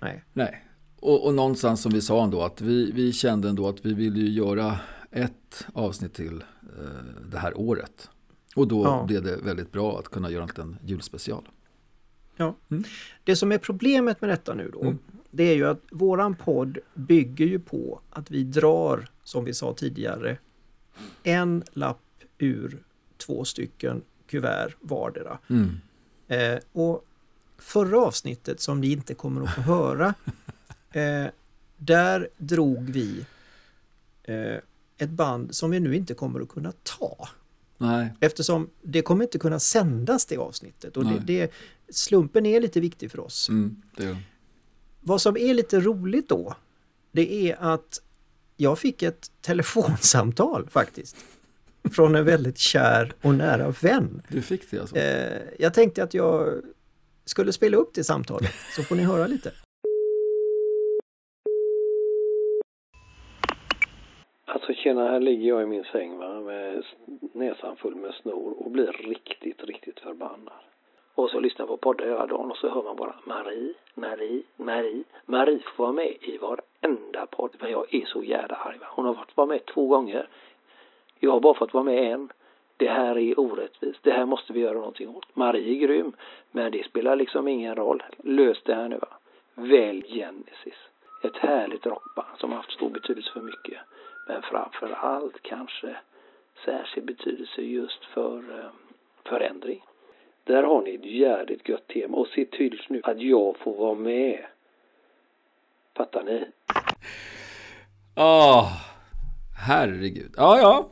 Nej. 0.00 0.24
Nej. 0.32 0.64
Och, 1.02 1.26
och 1.26 1.34
någonstans 1.34 1.82
som 1.82 1.92
vi 1.92 2.00
sa 2.00 2.24
ändå 2.24 2.42
att 2.42 2.60
vi, 2.60 2.92
vi 2.92 3.12
kände 3.12 3.48
ändå 3.48 3.68
att 3.68 3.86
vi 3.86 3.94
ville 3.94 4.18
ju 4.20 4.28
göra 4.30 4.78
ett 5.10 5.66
avsnitt 5.72 6.14
till 6.14 6.44
eh, 6.78 7.28
det 7.30 7.38
här 7.38 7.58
året. 7.60 8.10
Och 8.56 8.68
då 8.68 8.84
Ja. 8.84 9.04
blev 9.06 9.22
det 9.22 9.36
väldigt 9.36 9.72
bra 9.72 9.98
att 9.98 10.08
kunna 10.08 10.30
göra 10.30 10.42
en 10.42 10.48
liten 10.48 10.78
julspecial. 10.84 11.48
Ja. 12.36 12.54
Det 13.24 13.36
som 13.36 13.52
är 13.52 13.58
problemet 13.58 14.20
med 14.20 14.30
detta 14.30 14.54
nu 14.54 14.70
då, 14.72 14.94
det 15.30 15.42
är 15.44 15.54
ju 15.54 15.66
att 15.68 15.80
våran 15.90 16.34
podd 16.34 16.78
bygger 16.94 17.46
ju 17.46 17.58
på 17.60 18.00
att 18.10 18.30
vi 18.30 18.44
drar, 18.44 19.08
som 19.24 19.44
vi 19.44 19.54
sa 19.54 19.74
tidigare, 19.74 20.38
en 21.22 21.64
lapp 21.72 21.98
ur 22.38 22.82
två 23.16 23.44
stycken 23.44 24.02
kuvert 24.26 24.76
vardera. 24.80 25.38
Mm. 25.48 25.70
Eh, 26.28 26.58
och 26.72 27.06
förra 27.58 27.98
avsnittet 28.00 28.60
som 28.60 28.80
ni 28.80 28.92
inte 28.92 29.14
kommer 29.14 29.42
att 29.42 29.54
få 29.54 29.60
höra, 29.60 30.14
eh, 30.92 31.26
där 31.76 32.28
drog 32.36 32.90
vi 32.90 33.24
eh, 34.22 34.56
ett 34.98 35.10
band 35.10 35.54
som 35.54 35.70
vi 35.70 35.80
nu 35.80 35.96
inte 35.96 36.14
kommer 36.14 36.40
att 36.40 36.48
kunna 36.48 36.72
ta. 36.82 37.28
Nej, 37.78 38.12
Eftersom 38.20 38.70
det 38.82 39.02
kommer 39.02 39.24
inte 39.24 39.38
kunna 39.38 39.60
sändas 39.60 40.26
det 40.26 40.36
avsnittet. 40.36 40.96
Och 40.96 41.04
det, 41.06 41.18
det, 41.26 41.52
slumpen 41.88 42.46
är 42.46 42.60
lite 42.60 42.80
viktig 42.80 43.10
för 43.10 43.20
oss. 43.20 43.48
mm, 43.48 43.82
Vad 45.00 45.22
som 45.22 45.36
är 45.36 45.54
lite 45.54 45.80
roligt 45.80 46.28
då, 46.28 46.56
det 47.12 47.50
är 47.50 47.56
att 47.60 48.02
jag 48.56 48.78
fick 48.78 49.02
ett 49.02 49.30
telefonsamtal 49.40 50.68
faktiskt. 50.70 51.16
Från 51.92 52.14
en 52.14 52.24
väldigt 52.24 52.58
kär 52.58 53.14
och 53.22 53.34
nära 53.34 53.70
vän. 53.70 54.22
Du 54.28 54.42
fick 54.42 54.70
det 54.70 54.78
alltså? 54.78 54.96
Eh, 54.96 55.42
jag 55.58 55.74
tänkte 55.74 56.02
att 56.02 56.14
jag 56.14 56.62
skulle 57.24 57.52
spela 57.52 57.76
upp 57.76 57.90
det 57.94 58.04
samtalet, 58.04 58.52
så 58.76 58.82
får 58.82 58.96
ni 58.96 59.02
höra 59.02 59.26
lite. 59.26 59.52
Alltså 64.62 64.82
tjena, 64.82 65.08
här 65.08 65.20
ligger 65.20 65.48
jag 65.48 65.62
i 65.62 65.66
min 65.66 65.84
säng 65.84 66.18
va, 66.18 66.40
med 66.40 66.84
näsan 67.32 67.76
full 67.76 67.94
med 67.94 68.14
snor 68.14 68.54
och 68.58 68.70
blir 68.70 68.92
riktigt, 68.92 69.64
riktigt 69.64 70.00
förbannad. 70.00 70.54
Och 71.14 71.30
så 71.30 71.40
lyssnar 71.40 71.62
jag 71.62 71.68
på 71.68 71.76
poddar 71.76 72.04
hela 72.04 72.26
dagen 72.26 72.50
och 72.50 72.56
så 72.56 72.68
hör 72.68 72.82
man 72.82 72.96
bara 72.96 73.14
Marie, 73.24 73.74
Marie, 73.94 74.42
Marie. 74.56 75.04
Marie 75.26 75.58
får 75.58 75.84
vara 75.84 75.92
med 75.92 76.16
i 76.20 76.38
varenda 76.38 77.26
podd. 77.26 77.56
Men 77.60 77.70
jag 77.70 77.94
är 77.94 78.04
så 78.04 78.22
jävla 78.22 78.56
arg 78.56 78.78
va. 78.78 78.86
Hon 78.90 79.04
har 79.04 79.14
fått 79.14 79.36
vara 79.36 79.46
med 79.46 79.66
två 79.66 79.86
gånger. 79.86 80.28
Jag 81.20 81.30
har 81.30 81.40
bara 81.40 81.54
fått 81.54 81.74
vara 81.74 81.84
med 81.84 82.12
en. 82.12 82.32
Det 82.76 82.88
här 82.88 83.18
är 83.18 83.40
orättvist. 83.40 84.02
Det 84.02 84.12
här 84.12 84.26
måste 84.26 84.52
vi 84.52 84.60
göra 84.60 84.78
någonting 84.78 85.08
åt. 85.08 85.36
Marie 85.36 85.76
är 85.76 85.86
grym. 85.86 86.12
Men 86.50 86.72
det 86.72 86.86
spelar 86.86 87.16
liksom 87.16 87.48
ingen 87.48 87.74
roll. 87.74 88.02
Lös 88.24 88.62
det 88.62 88.74
här 88.74 88.88
nu 88.88 88.98
va. 88.98 89.08
Välj 89.54 90.04
Genesis. 90.08 90.78
Ett 91.22 91.36
härligt 91.36 91.86
rockband 91.86 92.38
som 92.38 92.50
har 92.50 92.56
haft 92.56 92.72
stor 92.72 92.90
betydelse 92.90 93.32
för 93.32 93.40
mycket. 93.40 93.78
Men 94.26 94.42
framför 94.42 94.92
allt 94.92 95.42
kanske 95.42 95.96
särskild 96.64 97.06
betydelse 97.06 97.60
just 97.60 98.04
för 98.14 98.38
eh, 98.38 98.70
förändring. 99.28 99.82
Där 100.44 100.62
har 100.62 100.82
ni 100.82 100.94
ett 100.94 101.04
jävligt 101.04 101.68
gött 101.68 101.88
tema 101.88 102.16
och 102.16 102.26
se 102.26 102.44
till 102.44 102.82
nu 102.88 103.00
att 103.04 103.20
jag 103.20 103.56
får 103.58 103.76
vara 103.76 103.94
med. 103.94 104.44
Fattar 105.96 106.22
ni? 106.24 106.44
Ah, 108.14 108.68
herregud. 109.66 110.34
Ja, 110.36 110.58
ja. 110.58 110.88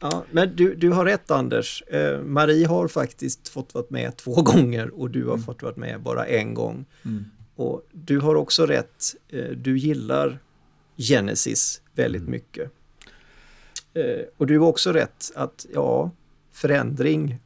Ja, 0.00 0.24
men 0.30 0.56
du, 0.56 0.74
du 0.74 0.90
har 0.90 1.04
rätt 1.04 1.30
Anders. 1.30 1.82
Eh, 1.82 2.20
Marie 2.20 2.66
har 2.66 2.88
faktiskt 2.88 3.48
fått 3.48 3.74
vara 3.74 3.84
med 3.88 4.16
två 4.16 4.32
gånger 4.42 5.00
och 5.00 5.10
du 5.10 5.26
har 5.26 5.38
fått 5.38 5.62
vara 5.62 5.76
med 5.76 6.00
bara 6.00 6.26
en 6.26 6.54
gång. 6.54 6.84
Mm. 7.04 7.24
Och 7.56 7.86
du 7.92 8.20
har 8.20 8.34
också 8.34 8.66
rätt. 8.66 9.04
Eh, 9.28 9.44
du 9.44 9.78
gillar 9.78 10.38
Genesis 10.96 11.82
väldigt 11.98 12.22
Mm. 12.22 12.30
mycket. 12.30 12.72
Eh, 13.94 14.24
och 14.36 14.46
du 14.46 14.58
har 14.58 14.66
också 14.66 14.92
rätt 14.92 15.32
att 15.34 15.66
ja, 15.74 16.10
förändring 16.52 17.38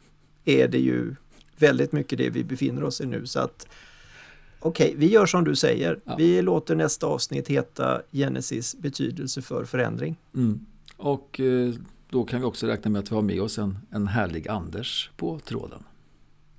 är 0.45 0.69
det 0.69 0.79
ju 0.79 1.15
väldigt 1.59 1.93
mycket 1.93 2.19
det 2.19 2.31
vi 2.31 2.45
befinner 2.45 2.85
oss 2.85 3.01
i 3.01 3.07
nu. 3.07 3.27
Så 3.27 3.41
att 3.41 3.67
okej, 4.61 4.95
vi 4.97 5.07
gör 5.11 5.27
som 5.27 5.45
du 5.45 5.57
säger. 5.57 6.01
Ja. 6.05 6.17
Vi 6.17 6.43
låter 6.43 6.75
nästa 6.75 7.07
avsnitt 7.07 7.49
heta 7.49 8.03
Genesis 8.13 8.77
betydelse 8.77 9.43
för 9.43 9.65
förändring. 9.65 10.17
Mm. 10.35 10.67
Och 10.97 11.41
eh, 11.41 11.75
då 12.11 12.25
kan 12.25 12.41
vi 12.41 12.47
också 12.47 12.67
räkna 12.67 12.91
med 12.91 12.99
att 12.99 13.11
vi 13.11 13.15
har 13.15 13.23
med 13.23 13.41
oss 13.43 13.59
en, 13.59 13.79
en 13.91 14.07
härlig 14.09 14.49
Anders 14.49 15.11
på 15.17 15.39
tråden. 15.39 15.83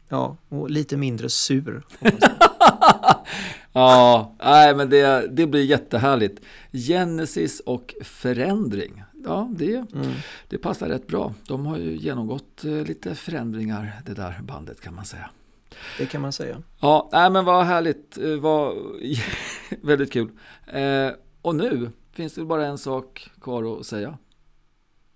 Ja, 0.09 0.37
och 0.49 0.69
lite 0.69 0.97
mindre 0.97 1.29
sur. 1.29 1.83
Ja, 3.73 4.35
nej 4.43 4.75
men 4.75 4.89
det, 4.89 5.27
det 5.27 5.47
blir 5.47 5.63
jättehärligt. 5.63 6.41
Genesis 6.71 7.59
och 7.59 7.95
förändring. 8.01 9.03
Ja, 9.25 9.49
det, 9.55 9.75
Mm. 9.75 10.11
det 10.47 10.57
passar 10.57 10.87
rätt 10.87 11.07
bra. 11.07 11.33
De 11.47 11.65
har 11.65 11.77
ju 11.77 11.97
genomgått 11.97 12.63
eh, 12.65 12.71
lite 12.71 13.15
förändringar, 13.15 14.01
det 14.05 14.13
där 14.13 14.39
bandet 14.43 14.81
kan 14.81 14.95
man 14.95 15.05
säga. 15.05 15.29
Det 15.97 16.05
kan 16.05 16.21
man 16.21 16.31
säga. 16.31 16.61
Ja, 16.79 17.09
nej 17.11 17.29
men 17.31 17.45
vad 17.45 17.65
härligt. 17.65 18.17
Eh, 18.17 18.35
Vad, 18.35 18.75
väldigt 19.81 20.13
kul. 20.13 20.29
Eh, 20.67 21.09
och 21.41 21.55
nu 21.55 21.89
finns 22.11 22.33
det 22.33 22.45
bara 22.45 22.65
en 22.65 22.77
sak 22.77 23.29
kvar 23.41 23.79
att 23.79 23.85
säga. 23.85 24.17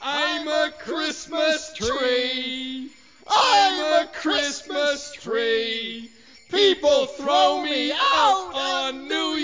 I'm 0.00 0.48
a 0.48 0.72
Christmas 0.78 1.74
tree. 1.74 2.88
I'm 3.28 4.02
a 4.02 4.08
Christmas 4.14 5.12
tree. 5.12 6.08
People 6.48 7.04
throw 7.04 7.62
me 7.62 7.92
out 7.92 8.50
on 8.54 9.06
New 9.08 9.36